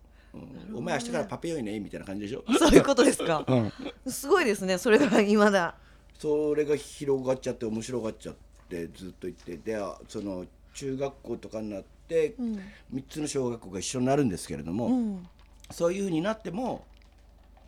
[0.74, 3.44] お前明日からパペよいねみたいな感じでしょ、そういうことですか。
[3.46, 3.72] うん、
[4.12, 5.74] すごいですねそれが今だ。
[6.18, 8.34] それが広がっちゃって面白がっちゃっ
[8.68, 12.60] てずっと言ってでその中学校とかになってうん。
[12.94, 15.26] 3つの小学校が一緒になるんですけれども、うん。
[15.70, 16.84] そういうふうになっても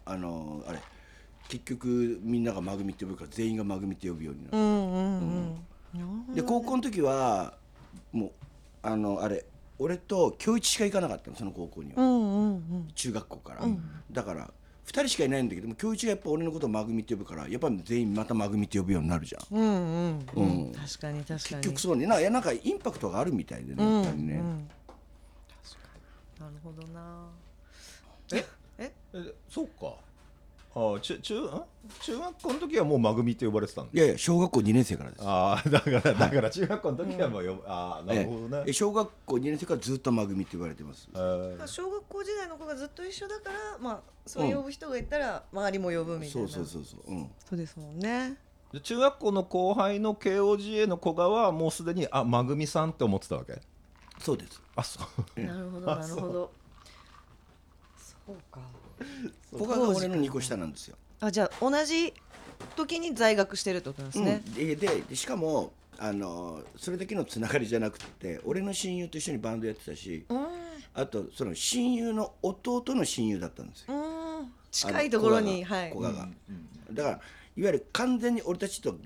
[0.05, 0.79] あのあれ
[1.49, 5.57] 結局みんながまぐみって呼ぶから全員がまぐみって呼ぶようになるう、んうん。
[6.29, 6.35] うん。
[6.35, 7.55] で高校の時は
[8.13, 8.31] もう
[8.83, 9.45] あのあれ
[9.79, 12.89] 俺と今日一しか行かなかったのその高校には、うんうんうん。
[12.95, 13.83] 中学校から、うん。
[14.11, 14.51] だから
[14.87, 19.59] 2人しかいないんだけども今日一がやっぱ俺のことをまぐみって呼ぶからやっぱ全員またまぐみって呼ぶようになるじゃん。
[19.59, 20.67] うんうんうん。
[20.67, 20.73] うん。
[20.73, 23.85] 確かに確か結に局そうねないやなんかインパクトがあるみたいでね。
[23.85, 24.69] やっぱりね、うんうん。
[25.63, 25.89] 確か
[26.39, 26.41] に。
[26.41, 27.29] なるほどな。
[28.33, 28.45] え？
[28.79, 28.93] え？
[29.15, 29.35] え？
[29.49, 29.95] そうか
[30.79, 31.63] あ中中ん？
[32.03, 35.23] 中学校の時はもうまぐみって呼ばれてたんだいやいや小学校2年生からです。
[35.25, 41.09] ああ だからだから中学校の時はもうよ、ああなるほどね、ええ小学校2年生からずっとまぐみって言われてます。
[41.15, 41.57] えー。
[41.57, 46.49] まあ小学校時代の子がずっと一緒だからまあそう呼ぶ人がいたら周りも呼ぶみたいな。
[46.49, 47.11] そうそうそうそう。
[47.11, 47.31] うん。
[47.49, 48.37] そうですもんね。
[48.73, 53.59] で中学校の後輩の KOGA の子がはもうすでにあまぐみさんって思ってたわけ？
[54.21, 54.61] そうです。
[54.75, 55.01] あそ
[55.37, 55.41] う。
[55.41, 56.51] なるほど なるほど。
[57.97, 58.61] そうか
[59.53, 62.13] 他が俺の2個下なんですよ、あじゃあ同じ
[62.77, 64.43] 時に在学してるってことなんですね。
[64.47, 70.47] うん、でででしかもあのそれだけのつながりじゃなくて俺の親友と一緒にバンドやってたしうん。
[70.95, 73.95] あとその親友の弟の親友だったんですよ。
[73.95, 74.53] うん。
[74.71, 75.91] 近いところにはい。
[75.91, 76.29] 古賀が。
[76.93, 77.21] だからいわ
[77.57, 78.97] ゆる完全に俺たちと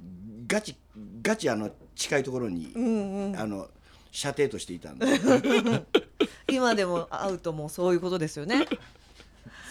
[0.47, 0.77] ガチ
[1.23, 3.39] ガチあの近いところに、うんうん。
[3.39, 3.69] あの
[4.13, 5.07] 射程としていたんで。
[6.51, 8.67] 今でも会うともうそういうことですよね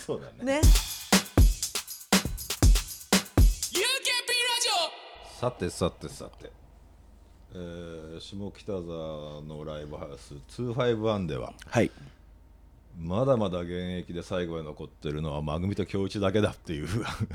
[0.10, 0.60] そうだね。
[0.60, 0.62] ね。
[5.40, 6.52] さてさてさて、
[7.54, 11.92] えー下北沢のライブハウス251でははい。
[12.98, 16.88] まだまだ現役で最後まで残ってるのはまぐみと京一だけだっていう。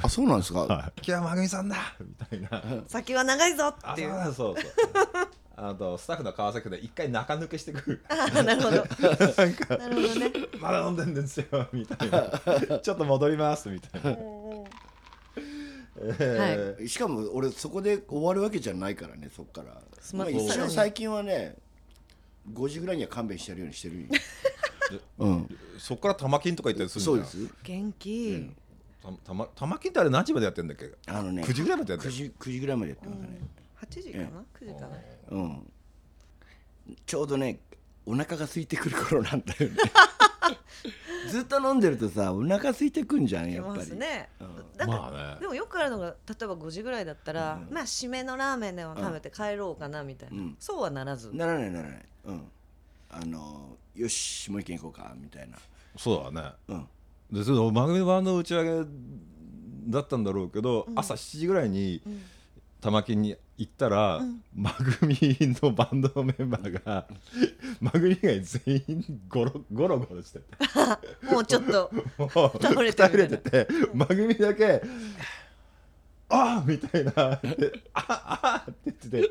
[0.02, 0.92] あそうなんですか、はい。
[0.96, 1.76] 今日はまぐみさんだ。
[2.00, 2.82] みたいな。
[2.88, 4.10] 先は長いぞあっていう。
[4.10, 8.04] そうだそうそうあとスタッフの川崎で一回中抜けしてくる。
[8.08, 8.76] あなるほど。
[8.76, 10.32] なるほどね。
[10.60, 12.78] まだ飲んでんですよみたいな。
[12.80, 14.10] ちょっと戻りますみたいな、
[15.96, 16.88] えー。
[16.88, 19.80] しかも俺そこで終わるわけじゃないからねそっから。
[20.14, 21.56] まあ、一応最近はね
[22.52, 24.08] 5時ぐらいには勘弁してやるようにしてるよ。
[25.18, 25.58] うん。
[25.78, 27.54] そっから玉金とか行ったりするんじゃんそうです。
[27.62, 28.50] 元気。
[29.02, 30.90] たたま玉金ってあれ何時までやってんだっけ？
[31.06, 33.28] あのね9時ぐらいまでやって9る時 ,9 時ぐらいまでやってますね
[33.84, 34.24] 8時かな
[34.60, 34.98] ？9時かな？
[35.30, 35.72] うん。
[37.06, 37.60] ちょうどね
[38.06, 39.76] お腹が空いてくる頃なんだよね。
[41.30, 43.86] ずっと飲んでるとさお腹空いてくんじゃんやっぱり。
[43.86, 44.28] すね。
[44.40, 44.56] うん。
[44.76, 45.40] だからまあね。
[45.40, 47.74] でもよくあるのが例えば5時ぐらいだったら、うん。
[47.74, 50.56] まあ締めのラーメンでも食べて帰ろうかなみたいな、うん。
[50.60, 52.06] そうはならず、ならないならない。
[52.24, 52.50] うん。
[53.10, 55.56] あのよしもう一軒行こうかみたいな。
[55.96, 56.52] そうだね。
[56.68, 56.88] うん。
[57.32, 58.88] でその番組版の打ち上げ
[59.86, 62.22] だったんだろうけど、朝7時ぐらいにん。
[62.82, 64.20] 玉金に行ったら、
[64.54, 65.16] マグミ
[65.62, 67.06] のバンドのメンバーが
[67.80, 70.44] マグミ以外全員ゴロゴロゴロしてて。
[71.30, 71.90] もうちょっと
[72.60, 74.82] 倒れてれててマグミだけ
[76.28, 77.40] 「ああ!」みたいな「あ
[77.94, 79.30] あ!」って言ってて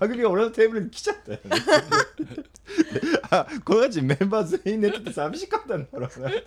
[0.00, 1.50] マグミが俺のテーブルに来ちゃったよね。
[3.30, 6.42] あこの人メンバー全員寝てて寂しかったんだろうね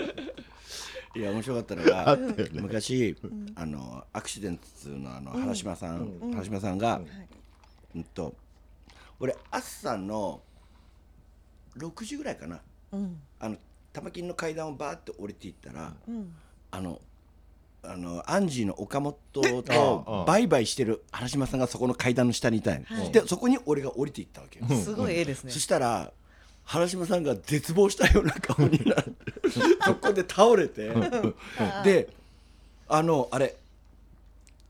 [1.16, 2.48] いや面白かったの あがね。
[2.54, 3.16] 昔
[3.56, 7.02] あのアクシデントのあの原島さん原島さんが
[7.96, 8.34] うんと
[9.20, 10.42] 俺朝の
[11.78, 12.62] 6時ぐらいかな。
[12.92, 13.22] うん。
[13.40, 13.58] あの
[13.94, 16.34] 玉金の階段をバーって降りていったらうん。
[16.72, 17.02] あの
[17.84, 23.12] あのアンジーの岡本とバイバイしてる原島さんがそこの階段の下にいたんよはい。
[23.12, 24.68] でそこに俺が降りていったわけよ。
[24.82, 25.52] すごい絵ですね。
[25.52, 26.14] そしたら
[26.64, 29.14] 原島さんが絶望したような顔になって
[29.84, 30.92] そこで倒れて。
[31.84, 32.10] で
[32.88, 33.56] あのあれ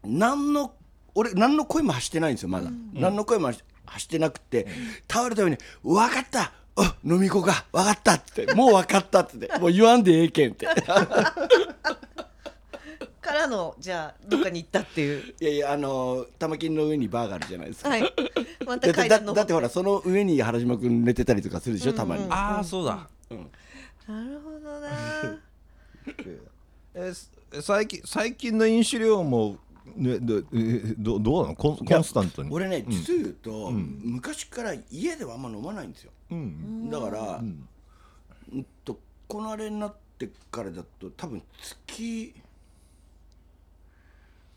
[0.04, 0.74] 何の
[1.16, 4.68] 俺何の声も発してないんですよまだ、何の声も発発してなくて
[5.12, 10.68] 倒れたように「分かったあ飲み子か分かった」って「もう分かった」ってもう言わんでええけんって
[13.22, 15.34] からのじゃあどっかに行ったっていう。
[15.40, 18.14] いやいやあの玉金の上にバーがあるじゃないですか、はい。
[18.66, 23.08] まただ階段のだだってほらその上に原島君寝てたりとかするでしょたまに、ああそうだ。
[24.08, 25.40] なるほどな。
[26.96, 27.32] えす
[27.62, 29.58] 最近最近の飲酒量も、
[29.96, 31.56] ね、どえどどうなの？
[31.56, 32.50] コンコンスタントに。
[32.52, 36.12] 俺ね実を言うと、昔から家ではあんま飲まないんですよ。
[36.32, 36.90] うん。
[36.90, 37.68] だから、ううん
[38.60, 42.34] んとこのあれになってからだと多分月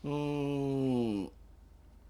[0.05, 1.31] うーん。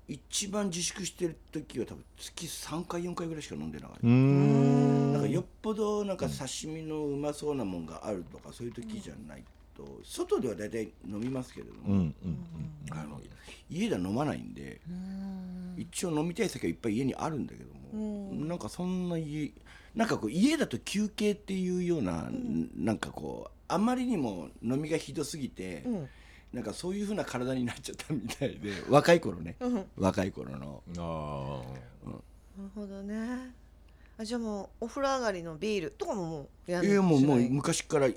[0.08, 4.08] 一番自粛してる時は多分月3回4回ぐらいしか飲んでなかった。
[4.08, 5.14] うーん。
[5.14, 9.44] なんかよっぽどなんか刺身のうまそうなもんがあるとかそういう時じゃない
[9.76, 12.38] と外では大体飲みますけれども、うんうん
[12.92, 13.20] あの
[13.68, 14.80] 家では飲まないんで
[15.76, 19.52] 一応飲みたい酒はいっぱい家にあるんだけども、なんかそんな家
[19.96, 22.30] なんかこう家だと休憩っていうような、
[22.76, 26.08] なんかこうあまりにも飲みがひどすぎて、ん
[26.56, 29.86] なんかそういうふうな体になっちゃったみたいで 若い頃ね、うん。
[29.98, 30.82] 若い頃の。
[30.98, 32.10] あ
[32.58, 33.54] なるほどね。
[34.18, 38.16] あじゃあもうお風呂上がりのビールとかももうやんいやもうもう昔からい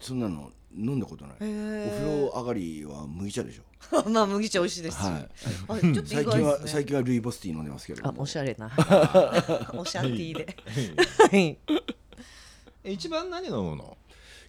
[0.00, 3.62] そんなの飲んだことない、お風呂上がりは麦茶でしょ。
[4.10, 5.30] まあ麦茶美味しいですし、はい。
[5.68, 8.66] あちょっと意最近は最近はルイボスティー飲んでますけれどあもおしゃれな。
[9.74, 11.58] おしゃティーで。
[12.84, 13.96] 一番何飲むの？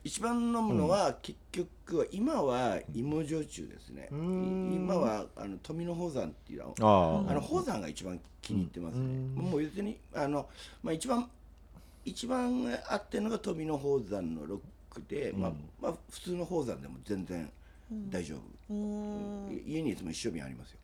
[0.03, 4.09] 一番飲むのは、結局は今は芋焼酎ですね。
[4.11, 4.73] ん。
[4.73, 7.33] 今はあの富野宝山っていうああ。
[7.33, 9.05] の宝山が一番気に入ってますね、
[9.35, 10.47] もう別にあの、
[10.81, 11.29] まあ、一番
[12.05, 17.51] 一番あってるのが富野宝山のロックで、まあまあ、普通の宝山でも全然
[18.09, 18.35] 大丈
[18.69, 20.77] 夫、家にいつも一升瓶ありますよ。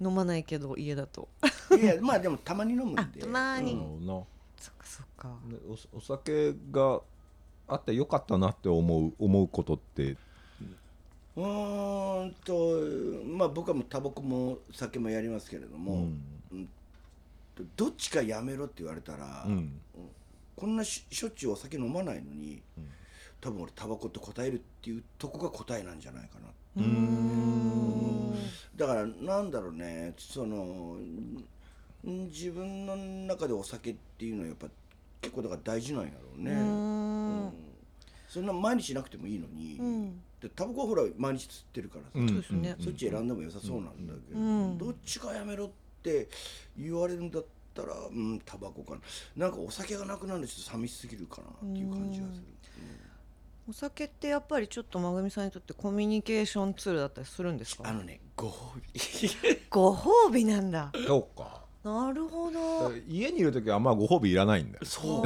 [0.00, 1.28] 飲まないけど家だと。
[1.80, 3.02] いやまあでもたまに飲むんで。
[3.02, 4.24] あたまに、なるほどな。
[4.58, 5.36] そっかそっか。
[5.92, 7.00] お酒が
[7.66, 10.16] あってよかったなって思う思うことって？
[11.36, 16.08] うーんとまあ僕はもうタバコも酒もやりますけれども、
[16.52, 16.68] うん。
[17.76, 19.80] どっちかやめろって言われたら、うん。
[20.56, 22.62] こんなししょっちゅうお酒飲まないのに、
[23.40, 26.48] 多分俺タバコって答えるっていうとこが答えなんじゃないかな。
[26.76, 28.34] うーん。
[28.76, 31.44] だからなんだろうねそのん
[32.02, 34.66] 自分の中でお酒っていうのはやっぱ
[35.20, 36.54] 結構だから大事なんやろうね、う
[38.34, 40.22] そんな毎日なくてもいいのに、うん。
[40.40, 42.28] でタバコはほら毎日吸ってるからさ、うん。
[42.28, 42.76] そうですね。
[42.80, 44.78] そっち選んでも良さそうなんだけど、うん。
[44.78, 45.70] どっちかやめろっ
[46.02, 46.28] て
[46.76, 47.44] 言われるんだっ
[47.74, 49.00] たらうんタバコかな。
[49.36, 52.44] なんかお酒がなくなるのちょっと寂しすぎるかなっていう感じがする、
[53.68, 57.88] お酒ってやっぱりちょっとまぐみさんにとってコミュニケーションツールだったりするんですか？
[57.88, 59.00] あのねご褒美。
[59.70, 60.92] ご褒美なんだ。
[61.06, 62.92] そうかなるほど。
[63.06, 64.84] 家にいる時はあんまご褒美いらないんだよ。
[64.86, 65.22] そう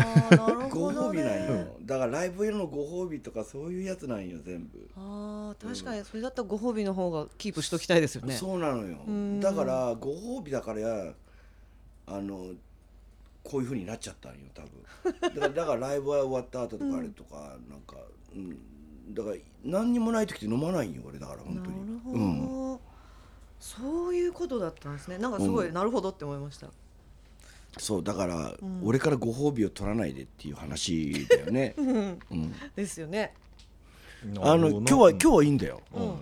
[0.69, 1.29] ごほど褒美なん。
[1.29, 8.35] ねよだからライブへのご褒美とかそういうやつなんよ全部、あー確かにそれだったらご褒美の方がキープしときたいですよね。
[8.35, 8.99] そうなのよ。
[9.07, 9.41] うん。
[9.41, 11.13] だからご褒美だからや
[12.09, 12.49] あの
[13.45, 15.21] こういうふうになっちゃったんよ多分。
[15.21, 17.97] だからだからライブは終わった後とかあれとか、 なんか、
[18.35, 21.87] うん、だから何にもない時って飲まないんよ俺だから本当に。
[21.87, 22.23] なるほど、う
[22.75, 22.79] ん、
[23.61, 25.19] そういうことだったんですね。
[25.19, 26.69] なんかすごい、うんなるほどって思いました。
[27.77, 28.57] そうだから、ん。
[28.83, 33.35] 俺からご褒美を取らないでっていう話だよね、 うん、ですよね。
[34.41, 36.17] あの今日は今日はいいんだよ、うん。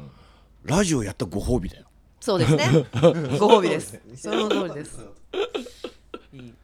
[0.64, 1.86] ラジオやったご褒美だよ。
[2.20, 2.86] そうですね。
[3.38, 4.00] ご褒美です。
[4.16, 5.06] その通りです。
[6.32, 6.54] いい。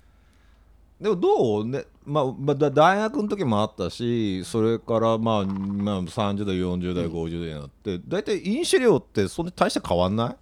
[1.00, 10.36] でもどうね、まあ、まあだ大学の時もあったしそれからまあ、まあ、30代40代50代になって大体飲酒量ってそんなに大して変わんない？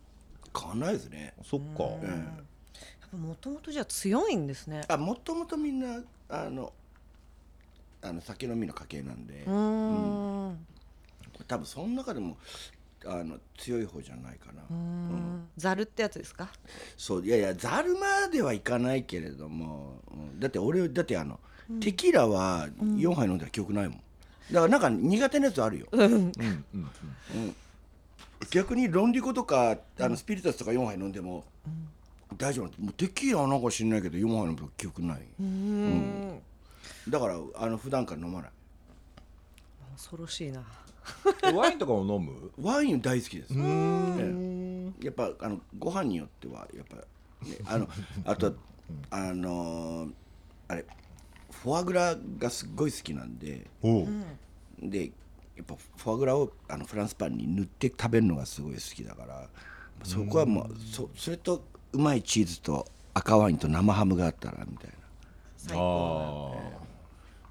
[0.59, 1.35] 変わんないですね。
[1.43, 1.85] そっか、
[3.13, 3.27] うん。
[3.29, 4.83] もともとじゃあ強いんですね。
[4.89, 6.73] あもともとみんなあの
[8.03, 10.67] あの酒飲みの家系なんで、うーん。
[11.49, 12.37] 多分その中でも
[13.05, 14.75] あの強い方じゃないかな、う
[15.15, 15.49] ん。
[15.57, 16.51] ざるってやつですか？
[16.97, 17.27] そう。
[17.27, 20.41] いやいやざるまではいかないけれども、うん。
[20.41, 21.41] だって俺だってあの、
[21.81, 24.03] テキーラは4杯飲んだら記憶ないもん。
[24.53, 26.11] だからなんか苦手なやつあるよ、うん。
[26.13, 26.65] うん
[28.51, 31.45] 逆に論理語とかあのスピリタスとか4杯飲んでも、
[32.37, 36.39] 大丈夫もうテキーラはなんか知んないけど4杯飲んだら記憶ない、うん。
[37.09, 38.51] だからあの普段から飲まない。
[39.93, 40.61] 恐ろしいな。
[40.61, 42.51] うんワインとかも飲む？
[42.61, 44.95] ワイン大好きです、うん。
[45.03, 47.89] やっぱあのご飯によってはやっぱ、ね、あの
[48.25, 48.55] あと
[49.11, 50.13] あのー
[50.69, 50.85] あれ
[51.51, 53.67] フォアグラがすっごい好きなんで
[54.81, 55.11] で
[55.61, 59.47] やっぱフォアグラをあのフランスパンに塗って食べるのがすごい好きだから
[60.03, 64.97] そこはもうそそれとうまいチーズと赤ワインと生ハムがあったらみたいな。
[65.57, 66.57] 最高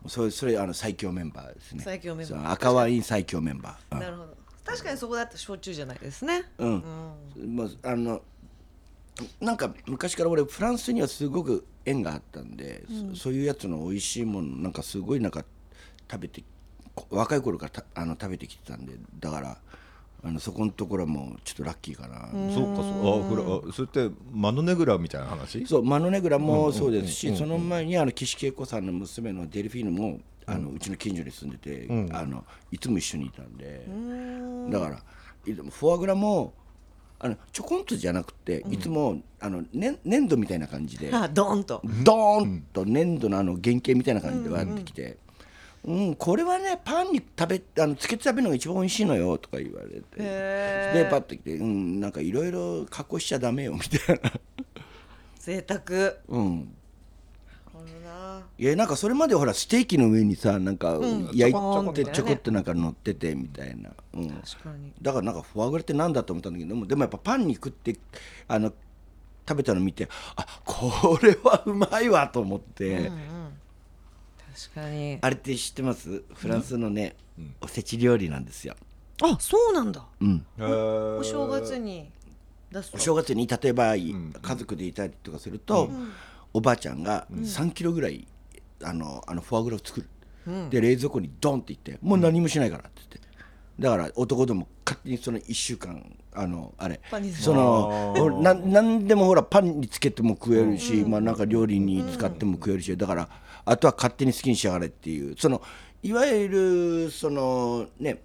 [0.07, 1.83] それそれあの最強メンバーですね。
[1.83, 2.51] 最強メンバー。
[2.51, 3.99] 赤ワイン最強メンバー、うん。
[3.99, 4.37] なるほど。
[4.65, 6.45] 確かにそこだったら焼酎じゃないですね。
[6.57, 6.83] うん、
[7.47, 8.21] まああの
[9.41, 12.83] なんか昔から俺フランスにはすごく縁があったんで、
[13.13, 15.43] そそういうやつの美味しいものなんかすごいなんか
[16.09, 16.47] 食べてこ
[17.09, 19.57] 若い頃からたあの食べてきてたんでだから
[20.21, 25.65] あのそこのところはもうちょっとラッキーかな、そうかそうあフラあそれってマノネグラみたいな話？
[25.65, 33.85] そうマノネグラもそうですし、その前にあの岸恵子さんの娘のデルフィーヌもあのうちの近所に住んでて、あのいつも一緒にいたんで、
[34.69, 34.95] だから
[35.45, 36.53] いフォアグラも
[37.19, 41.81] あのちょこんとじゃなくて、いつもあの、ね、粘土みたいな感じで、あ ドーンと。
[42.03, 45.17] ドーンと粘土のあの原型みたいな感じで割ってきて。
[45.85, 50.01] うん、これはねパンに食べあのつけて食べるのが一番美味しいのよとか言われて。
[50.17, 54.31] へでパッと来て、うん、なんかいろいろ加工しちゃダメよみたいな、
[55.39, 56.13] 贅沢。
[56.27, 56.75] うん、
[58.57, 60.99] いやなんかそれまでほらステーキの上にさなんか
[61.33, 64.91] 焼いてちょこってなんか乗っててみたいな、うん、確かに。
[65.01, 67.97] だからなんかフォアグラってなんだと思ったんだけどでもでもやっぱパンに食って
[68.47, 68.73] あの
[69.47, 73.11] 食べたの見てあこれはうまいわと思って、
[74.59, 75.17] 確かに。
[75.21, 76.23] あれって知ってます？
[76.33, 77.15] フランスのね、
[77.61, 78.75] おせち料理なんですよ、
[79.21, 80.05] あそうなんだ。
[80.19, 82.11] うん、お正月に
[82.71, 84.13] 出すとお正月に例えば、家
[84.57, 85.89] 族でいたりとかすると、
[86.53, 88.27] おばあちゃんが3キロぐらい
[88.83, 93.19] あのあのフォアグラを作る、で冷蔵庫にドンっていってもう何もしないからって言って。
[93.79, 96.99] だから男でも勝手にその1週間あのあれ
[97.31, 103.29] そのななんでもほらパンにつけても食えるし、まあ、なんか料理に使っても食えるしだから
[103.65, 105.35] あとは勝手に好きにしやがれっていう。
[105.37, 105.61] その
[106.01, 108.21] いわゆるそのね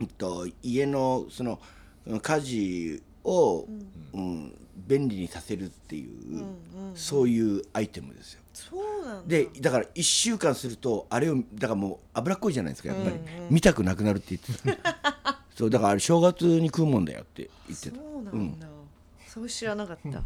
[0.00, 1.60] うんと家のその
[2.06, 3.66] うん家事を、
[4.12, 4.58] うん。
[4.74, 6.44] 便利にさせるっていう、
[6.94, 8.42] そういうアイテムですよ。
[8.52, 9.28] そうなんだ。
[9.28, 13.16] でだから1週間するとあれをだからもう脂っこいじゃないですかやっぱり、
[13.50, 15.38] 見たくなくなるって言ってた。
[15.54, 17.96] そうだからあれ正月に食うもんだよって言ってた。
[17.96, 18.66] そうなんだ、
[19.32, 20.22] そう知らなかった。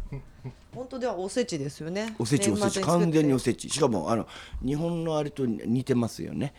[0.75, 2.13] 本当ではおせちですよね。
[2.19, 2.81] おせちおせち。
[2.81, 3.69] 完全におせち。
[3.69, 4.27] しかもあの
[4.61, 6.53] 日本のあれと似てますよね、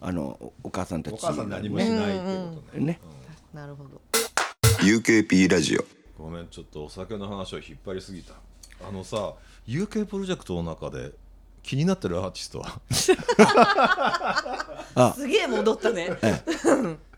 [0.00, 2.86] あのおお母さんたちお母さん何もしないっていうことね。
[2.86, 3.00] ね。
[3.54, 4.00] なるほど。
[4.80, 5.84] UKP ラジオ。
[6.20, 8.34] ごめんちょっとお酒の話を引っ張りすぎた。
[8.84, 9.34] あのさ
[9.68, 11.12] UK プロジェクトの中で
[11.62, 12.58] 気になってるアーティスト
[14.98, 15.14] は？
[15.14, 16.18] すげえ戻ったね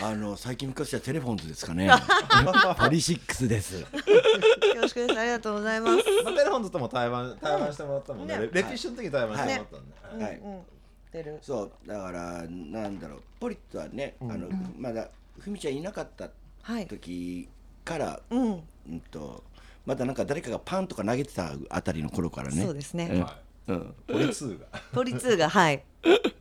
[0.00, 1.90] あの最近昔はテレフォンズですかね。
[2.78, 3.80] ポリシックスです。
[3.80, 3.86] よ
[4.80, 5.96] ろしくですありがとうございます。
[6.24, 8.38] まあテレフォンズとも対バン対バンしてもらったもんね。
[8.38, 8.40] ね。
[8.40, 10.60] レレピッシュの時に対バンしてもらったんで、はい、うん
[11.12, 11.38] 出る。
[11.42, 13.22] そうだからなんだろう。
[13.38, 14.48] ポリットはね、あの
[14.78, 15.08] まだ
[15.38, 16.30] ふみちゃんいなかった
[16.62, 16.86] はい。
[16.86, 17.48] 時
[17.84, 18.62] から、うん。
[18.88, 19.44] うんと
[19.84, 22.62] まだなんか誰かがパンとか投げてたあたりの頃からね。
[22.62, 23.10] そうですね。
[23.12, 23.20] うん。
[23.22, 23.36] は
[23.68, 23.94] うん。
[24.06, 24.66] ポリ2が。
[24.92, 25.84] ポリ2がはい。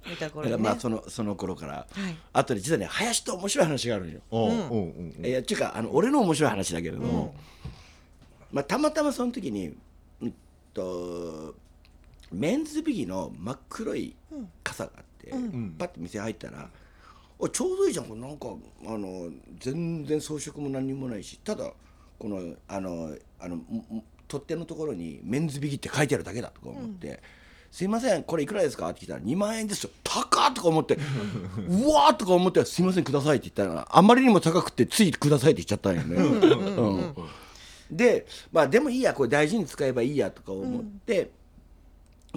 [0.09, 0.57] 見た頃にね。
[0.57, 2.15] だからまあそのその頃から、はい。
[2.33, 4.57] あとで実はね林と面白い話があるのよ、おうおう
[5.19, 7.35] おういやっていうかあの俺の面白い話だけれども、
[8.51, 9.75] まあ、たまたまその時に、
[10.21, 10.33] うん
[10.73, 11.53] と
[12.31, 14.15] メンズビギの真っ黒い
[14.63, 15.31] 傘があって、
[15.77, 16.69] パッと店入ったら
[17.37, 18.05] 「おいちょうどいいじゃん。
[18.05, 18.47] これなんか
[18.85, 21.71] あの全然装飾も何にもないしただ
[22.17, 27.21] このあのあのもも取っ手のところに「メンズビギ」って書いてあるだけだとか思って。
[27.69, 28.89] すいませんこれいくらですか？
[28.89, 29.91] って聞いたら2万円ですよ。
[30.03, 30.97] 高っとか思って
[31.69, 36.15] うわーとか思ってすいませんくださいって言ったらあまりにも高くてついくださいって言っちゃったんよね。
[36.17, 37.15] うん。
[37.89, 41.31] でまあでもいいやこれ大事に使えばいいやとか思って、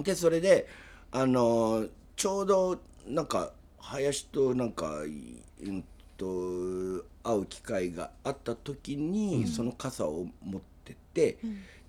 [0.01, 0.69] でそれで
[1.11, 5.83] あのーちょうどなんか林となんかいうん
[6.15, 11.37] と会う機会があった時に、その傘を持ってって、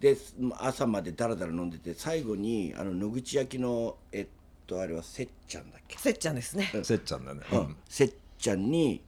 [0.00, 0.16] で
[0.58, 4.26] 朝までダラダラ飲んでて最後にあの野口焼きのえっ
[4.66, 5.96] とあれはせっちゃんだっけ？
[5.98, 6.70] せっちゃんですね。
[6.82, 7.76] せっちゃんだね、うん。
[7.88, 9.02] せっちゃんに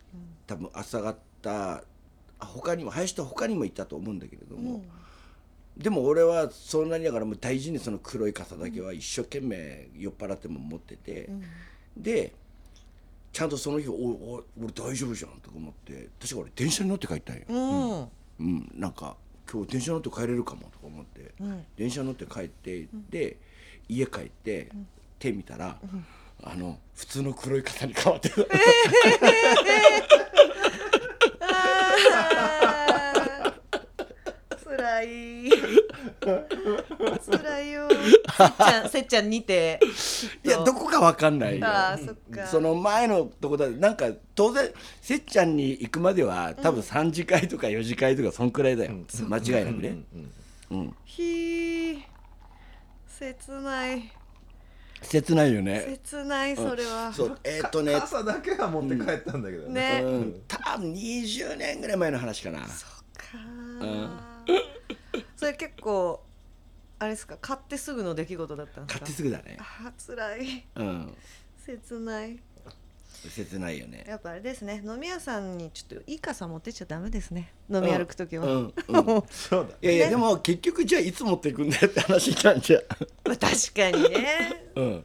[0.47, 1.19] 多分朝方
[2.41, 4.83] あ他にも林と他にもいたと思うんだけれども、
[5.77, 11.29] でも俺はそんなにだからもう大事にその黒い傘だけは一生懸命酔っ払っても持ってて、
[11.97, 12.33] で
[13.33, 18.47] ちゃんとその日おお俺大丈夫じゃんとか思って確か俺電車に乗って帰ったんよ、うん。
[18.47, 19.17] うん、なんか
[19.51, 21.33] 今日電車乗って帰れるかもとか思って、
[21.77, 23.39] 電車乗って帰って、で
[23.89, 24.69] 家帰って、
[25.19, 25.79] 手見たら、
[26.43, 28.37] あの普通の黒い傘に変わってた、
[34.57, 35.49] つらい
[36.21, 37.89] つらいよ。
[37.91, 39.81] せっちゃんせっちゃんにて。
[40.45, 41.67] いやどこかわかんないよ。
[41.67, 42.47] あーそっか。
[42.47, 43.69] その前のとこだ。
[43.69, 48.93] なんか当然せっちゃんに行くまでは多分3次会とか4次会とかそんくらいだよ、
[49.29, 49.99] 間違いなくね、
[50.71, 51.99] うんひー
[53.07, 54.13] 切ない。
[55.03, 55.99] 切ないよね。
[56.05, 57.95] 切ないそれは、そうえーっとね。
[57.95, 62.61] 傘だけは持って帰ったんだけどね、ね、うん、多分20年ぐらい前の話かな。
[62.61, 64.28] かー
[65.39, 66.21] それ結構
[66.99, 69.57] あれですか買ってすぐの出来事だったんです買かってすぐだね。
[69.61, 70.67] あー辛い。
[70.75, 71.15] うん。
[71.65, 72.41] 切ない。
[73.31, 74.05] 切ないよね。
[74.09, 74.83] やっぱあれですね。
[74.85, 77.53] 飲み屋さんにちょっといい傘持ってっちゃダメですね。
[77.71, 78.75] 飲み歩く時は、うん。
[78.89, 79.23] うん。
[79.31, 79.77] そうだ。
[79.81, 82.81] いやいや、でも結局じゃあいつ持っていくんだよって話なんじゃ
[83.25, 84.71] まあ確かにね。
[84.75, 85.05] うん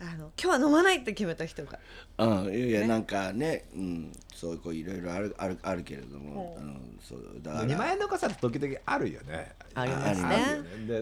[0.00, 1.78] あの今日は飲まないって決めた人が。
[2.18, 9.52] うん、いやいやなんかね、うん、そうこういろいろあるあるあるけれども、あのそうだから2万円の傘って時々あるよね。
[9.74, 10.28] ありますね。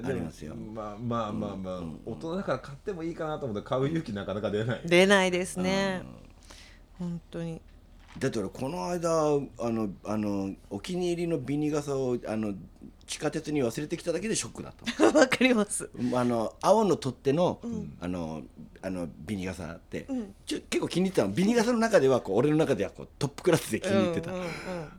[0.05, 4.81] あありますよまあまあまあまあ、大人だから買ってもいいかなと思って買う勇気なかなか出ない。
[4.87, 6.03] 出ないですね。
[6.99, 7.61] 本当に。
[8.19, 12.55] だって俺この間あのあのお気に入りのビニ傘をあの
[13.07, 15.05] 地下鉄に忘れてきただけでショックだった。
[15.17, 15.89] わかります。
[16.15, 17.61] あの青の取っ手の、
[18.01, 18.43] あの
[18.83, 20.07] あのビニ傘って、
[20.45, 21.33] ちょ結構気に入ってたの。
[21.33, 24.47] ビニ傘の中ではこう俺の中ではこうトップクラスで気に入ってた、うんうん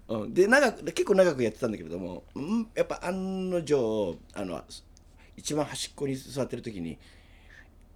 [0.08, 0.22] うん。
[0.24, 4.64] うん、で長く結構長くやってたんだけれども、うん、やっぱ案の定あの
[5.36, 6.98] 一番端っこに座ってる時に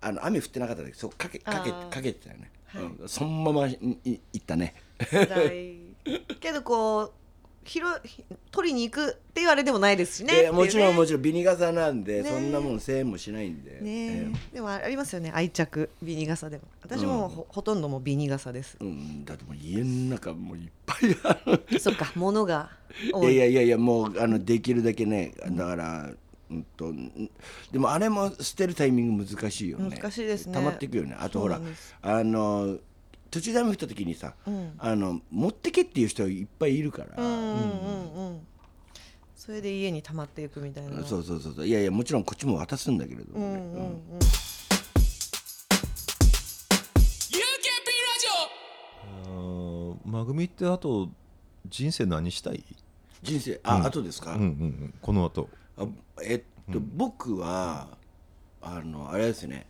[0.01, 2.51] あの雨降ってなかった時そうかけかけかけてたよね、
[2.99, 4.75] うん、そのままいい行ったね。
[6.39, 7.11] けどこう
[7.63, 7.83] 拾い
[8.49, 10.41] 取りに行くっていうあれでもないですしね。
[10.41, 12.29] いやもちろんもちちろんビニ傘なんで、ね。
[12.29, 14.31] そんなもん1000円もしないんで、ね。
[14.53, 16.63] でもありますよね愛着ビニ傘でも。
[16.83, 18.77] 私もほ,、ほとんどもうビニ傘です。
[18.81, 19.85] えうん、だってもう家の
[20.15, 21.79] 中もういっぱいある。
[21.79, 22.71] そっか物が
[23.03, 23.35] い 多い。
[23.37, 26.09] やいやいやいやもうあのできるだけねだから、
[26.49, 27.29] うんとん
[27.71, 29.95] でもあれも捨てるタイミング難しいよね。
[29.95, 30.53] 難しいですね。
[30.53, 31.15] 溜まっていくよね。
[31.17, 31.61] あとほら
[32.01, 32.77] あの
[33.31, 34.73] 途中で雨降った時にさ、ん。
[34.77, 38.47] あの持ってけっていう人いっぱいいるから、うんうんうんうん。
[39.37, 41.01] それで家に溜まっていくみたいな。
[41.05, 41.65] そうそうそうそう。
[41.65, 43.99] いやいやもちろんこっちも渡すんだけれどもね、うんうんうん。
[49.13, 51.09] あーまぐみってあと
[51.69, 52.65] 人生何したい？
[53.23, 54.93] 人生あ、あとですか、うんうんうん。
[55.01, 55.47] この後。
[55.77, 55.87] あ
[56.21, 57.87] えっと、僕は
[58.61, 59.67] あのあれですね。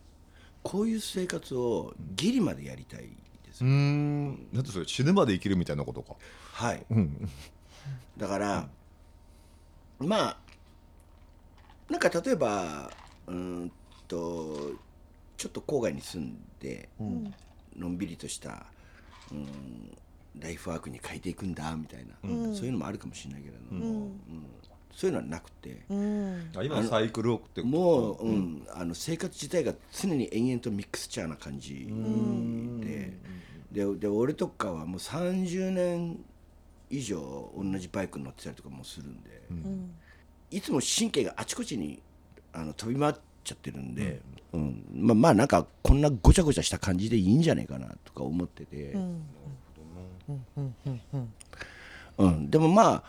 [0.64, 3.10] こういう生活をギリまでやりたい
[3.62, 4.50] です、うーん。
[4.54, 6.16] だってそれ死ぬまで生きるみたいなことか。
[6.54, 6.86] はい。
[6.90, 7.30] うん。
[8.18, 8.68] だから、
[10.00, 10.38] まあ
[11.90, 12.92] なんか例えば
[13.28, 13.72] うーん
[14.08, 14.72] と
[15.38, 16.90] ちょっと郊外に住んで、
[17.78, 18.66] のんびりとした、
[19.32, 19.98] うん、
[20.40, 22.14] ライフワークに変えていくんだみたいな、
[22.54, 24.22] そういうのもあるかもしれないけれども、うん。
[24.94, 26.52] そういうのはなくて、うん。
[26.56, 28.68] あ今のサイクルをってもう、うん。
[28.74, 31.88] あの生活自体が常に延々とミックスチャーな感じ
[32.82, 33.14] で
[33.72, 36.20] でで俺とかはもう30年
[36.90, 39.42] 以上同じバイクに乗ってたりとかもするんで、
[40.52, 42.02] いつも神経があちこちに
[42.54, 43.14] あの飛び回っ
[43.44, 44.22] ちゃってるんで、
[44.54, 44.84] うん。
[44.94, 48.94] まあまあなんかこんなごちゃごちゃした感じでいいんじゃないかなとか思ってて、
[52.18, 52.50] うん。
[52.50, 53.04] でもまあ、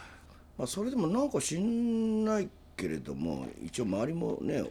[0.57, 4.63] まあ、それでもなんか知んないけれども一応周りもね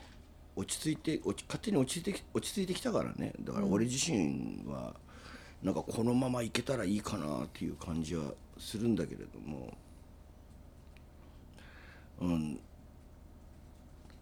[0.55, 3.33] 落ち着いて落ち勝手に落ち着いてき落ち着いてきたからね。
[3.41, 4.95] だから俺自身は
[5.63, 8.23] なんかこのままいけたらいいかなっていう感じは
[8.57, 9.77] するんだけれども。
[12.21, 12.59] うん。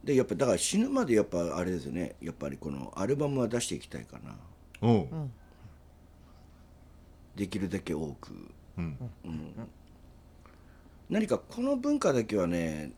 [0.04, 2.16] でやっぱだから死ぬまでやっぱあれですよね。
[2.22, 4.36] やっぱりこのアルバムは出していきたいかな。
[4.82, 5.08] おう。
[7.36, 8.34] できるだけ多く。
[8.78, 8.98] うん。
[11.10, 12.92] 何かこの文化だけはね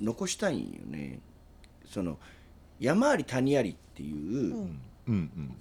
[0.00, 1.20] 残したいんよね。
[1.86, 2.18] その
[2.80, 5.56] 山あり谷ありっていう、うんうん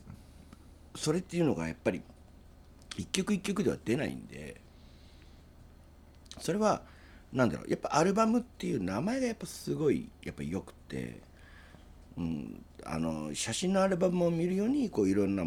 [0.95, 2.01] それっていうのがやっぱり
[2.97, 4.59] 一曲一曲では出ないんで
[6.39, 6.81] それは
[7.31, 11.21] なんだろうやっぱアルバムっていう名前がやっぱすごいやっぱよくて、
[12.17, 15.45] うん、あの写真のアルバムを見るようにこういろんな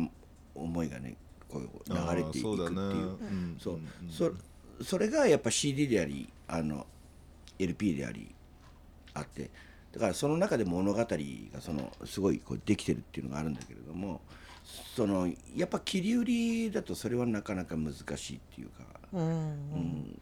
[0.54, 1.16] 思いがね
[1.48, 3.16] こう流れていくっていう。
[3.60, 4.36] そう
[4.82, 6.86] それがやっぱ CD でありあの
[7.58, 8.34] LP であり
[9.14, 9.50] あって
[9.92, 11.06] だからその中で物語が
[11.60, 14.20] そのすごいこうできてるっていうのがあるんだけれども
[14.96, 20.20] そのやっぱ切り売りだとそれはなかなか難しいっていうか、うん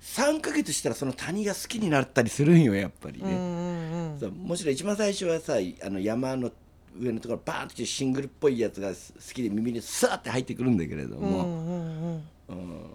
[0.00, 4.14] 3ヶ月したらその谷が好きになったりするんよやっぱりね。
[4.20, 6.52] そうもちろん一番最初はさあの山の
[6.98, 8.94] 上のところバーンってシングルっぽいやつが好
[9.34, 12.90] きで耳にスーって入ってくるんだけれども、うん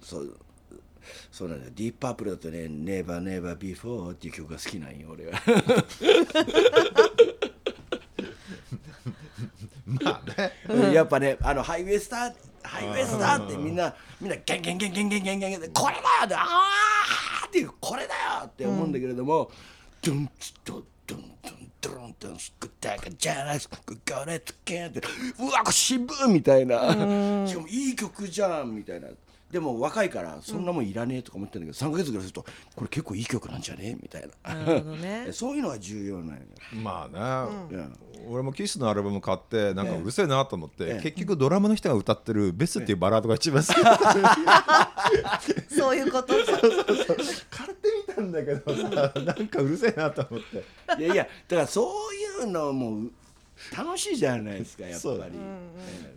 [0.00, 0.36] そう
[1.30, 1.72] そうなんだよ。
[1.74, 5.40] ディープパープルだとね「ネバーネバービフォー」っていう曲が好きなんよ俺は
[10.02, 10.22] ま
[10.68, 19.50] あね、やっぱねあのハイウェスターハイウエスターってみんなみんなゲンゲンゲンゲンゲンゲンゲンこれだよってああっていうこれだよって思うんだけれども、
[20.02, 25.00] ドゥンチドドゥンドンドゥンドンスクタカジャラスクガレットケンって
[25.38, 29.08] うわこれ渋みたいなしかもいい曲じゃんみたいな。
[29.50, 32.44] でも若いからそんなもんいらねえとか思ってるんだけど3ヶ月ぐらいすると
[32.76, 33.80] これ結構いい曲なんじゃね？
[33.82, 34.54] えみたいな。
[34.54, 35.28] なるほどね。
[35.34, 36.42] そういうのが重要なんよ、
[36.74, 37.98] まあね、うん。
[38.28, 41.02] 俺もキスのアルバム買ってなんかうるせえなと思って、ええ。
[41.02, 43.76] 結局ドラムの人が歌ってる「ベス」っていうバラードが一番好き。
[45.74, 46.34] そういうこと？
[46.44, 51.02] じゃん買ってみたんだけどさなんかうるせえなと思って。
[51.02, 53.08] いやいやだからそういうのも
[53.76, 55.32] 楽しいじゃないですかやっぱり。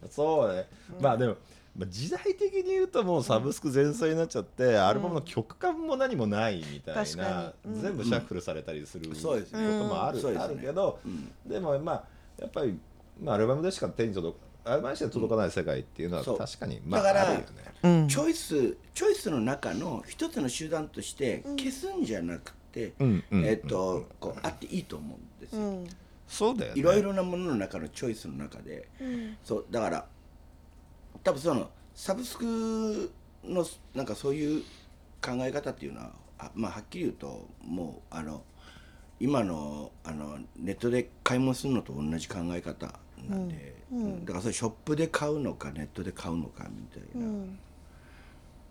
[0.09, 0.67] そうね、
[1.01, 1.35] まあでも、
[1.75, 7.75] まあ、時代的に言うともうサブスク全盛になっちゃって、アルバムの曲感も何もないみたい確かな、に。
[7.75, 7.81] うん。
[7.81, 9.79] 全部シャッフルされたりするこそうですね。
[9.79, 10.99] ともある,、あるけど、
[11.45, 12.03] でもまあ
[12.39, 12.77] やっぱり、
[13.21, 17.45] まあ、アルバムでしか手に届くアルバムでしか届かない世界っていうのは確かに、まあ、だからあるよね。
[17.83, 18.07] うん。
[18.07, 25.61] チョイスチョイスの中の一つの集団として消すんじゃなくて、うんうんえっとこうあっていいと思うんですよ。
[25.63, 25.87] うん。
[26.27, 26.79] そうだよね。
[26.79, 28.87] いろいろなものの中のチョイスの中で、
[29.43, 30.05] そうだから
[31.23, 33.11] 多分そのサブスク
[33.43, 34.63] のなんかそういう
[35.21, 38.43] 考え方っていうのはあまあはっきり言うともうあの
[39.19, 42.99] 今のあのネットで買い物するのと同じ考え方
[43.29, 43.75] なんで、
[44.25, 47.27] だからそれショップで買うのかネットで買うのかみたいな。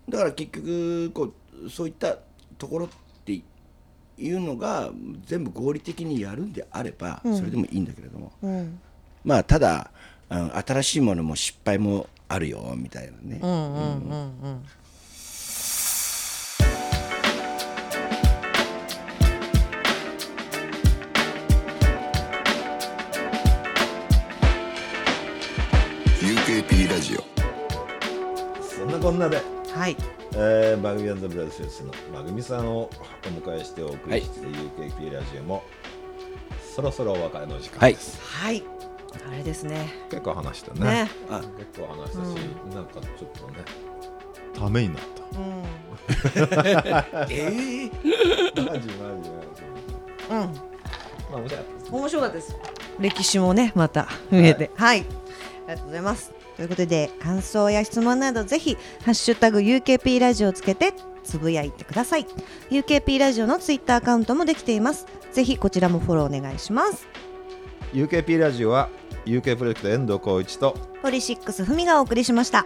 [0.09, 1.33] だから結局こ
[1.65, 2.19] うそういった
[2.57, 2.89] ところっ
[3.25, 4.91] ていうのが
[5.25, 8.79] 全部合理的にやるんであればそれでもいいんだけれども、うん。
[9.23, 9.91] まあただ
[10.29, 13.49] あの新しいものも失敗もあるよみたいなね、うん。
[13.49, 13.57] うん。
[13.57, 14.33] うん。
[14.41, 14.65] うん。
[26.21, 27.23] UKP ラジオ
[28.63, 28.91] そん。
[28.91, 29.19] なこん。
[29.19, 29.39] なで、
[29.75, 29.95] はい
[30.35, 32.67] えー、バグミブラザーズのまぐみさん。
[32.67, 32.89] を
[33.25, 35.63] お迎えしてお送りしてはい UKP ラジオも、
[36.75, 38.19] そろそろお別れの時間です。
[38.19, 38.82] はいはい
[39.27, 39.93] あれですね。
[40.09, 40.81] 結構話したね。
[40.81, 41.11] ね。
[41.29, 43.65] あ結構話したし、なんかちょっとね
[44.53, 45.03] ためになっ
[45.33, 45.63] うん。
[47.29, 47.89] ええ
[48.55, 49.63] たマジマジマジ。
[50.29, 50.37] うん。
[50.37, 50.49] ま
[51.33, 52.55] あ面白かったです面白かったです。
[52.99, 55.07] 歴史もねまた見えてはい、あり
[55.69, 56.31] がとうございます。
[56.55, 60.93] ということで感想や質問などぜひハッシュタグ UKP ラジオをつけて
[61.23, 62.27] つぶやいてください。
[62.69, 65.07] UKP ラジオのツイッターアカウントもできています。
[65.31, 67.07] ぜひこちらもフォローお願いします。
[67.93, 68.89] UKP ラジオは
[69.25, 72.65] UK プロジェクト遠藤浩一とポリシックスふみがお送りしました。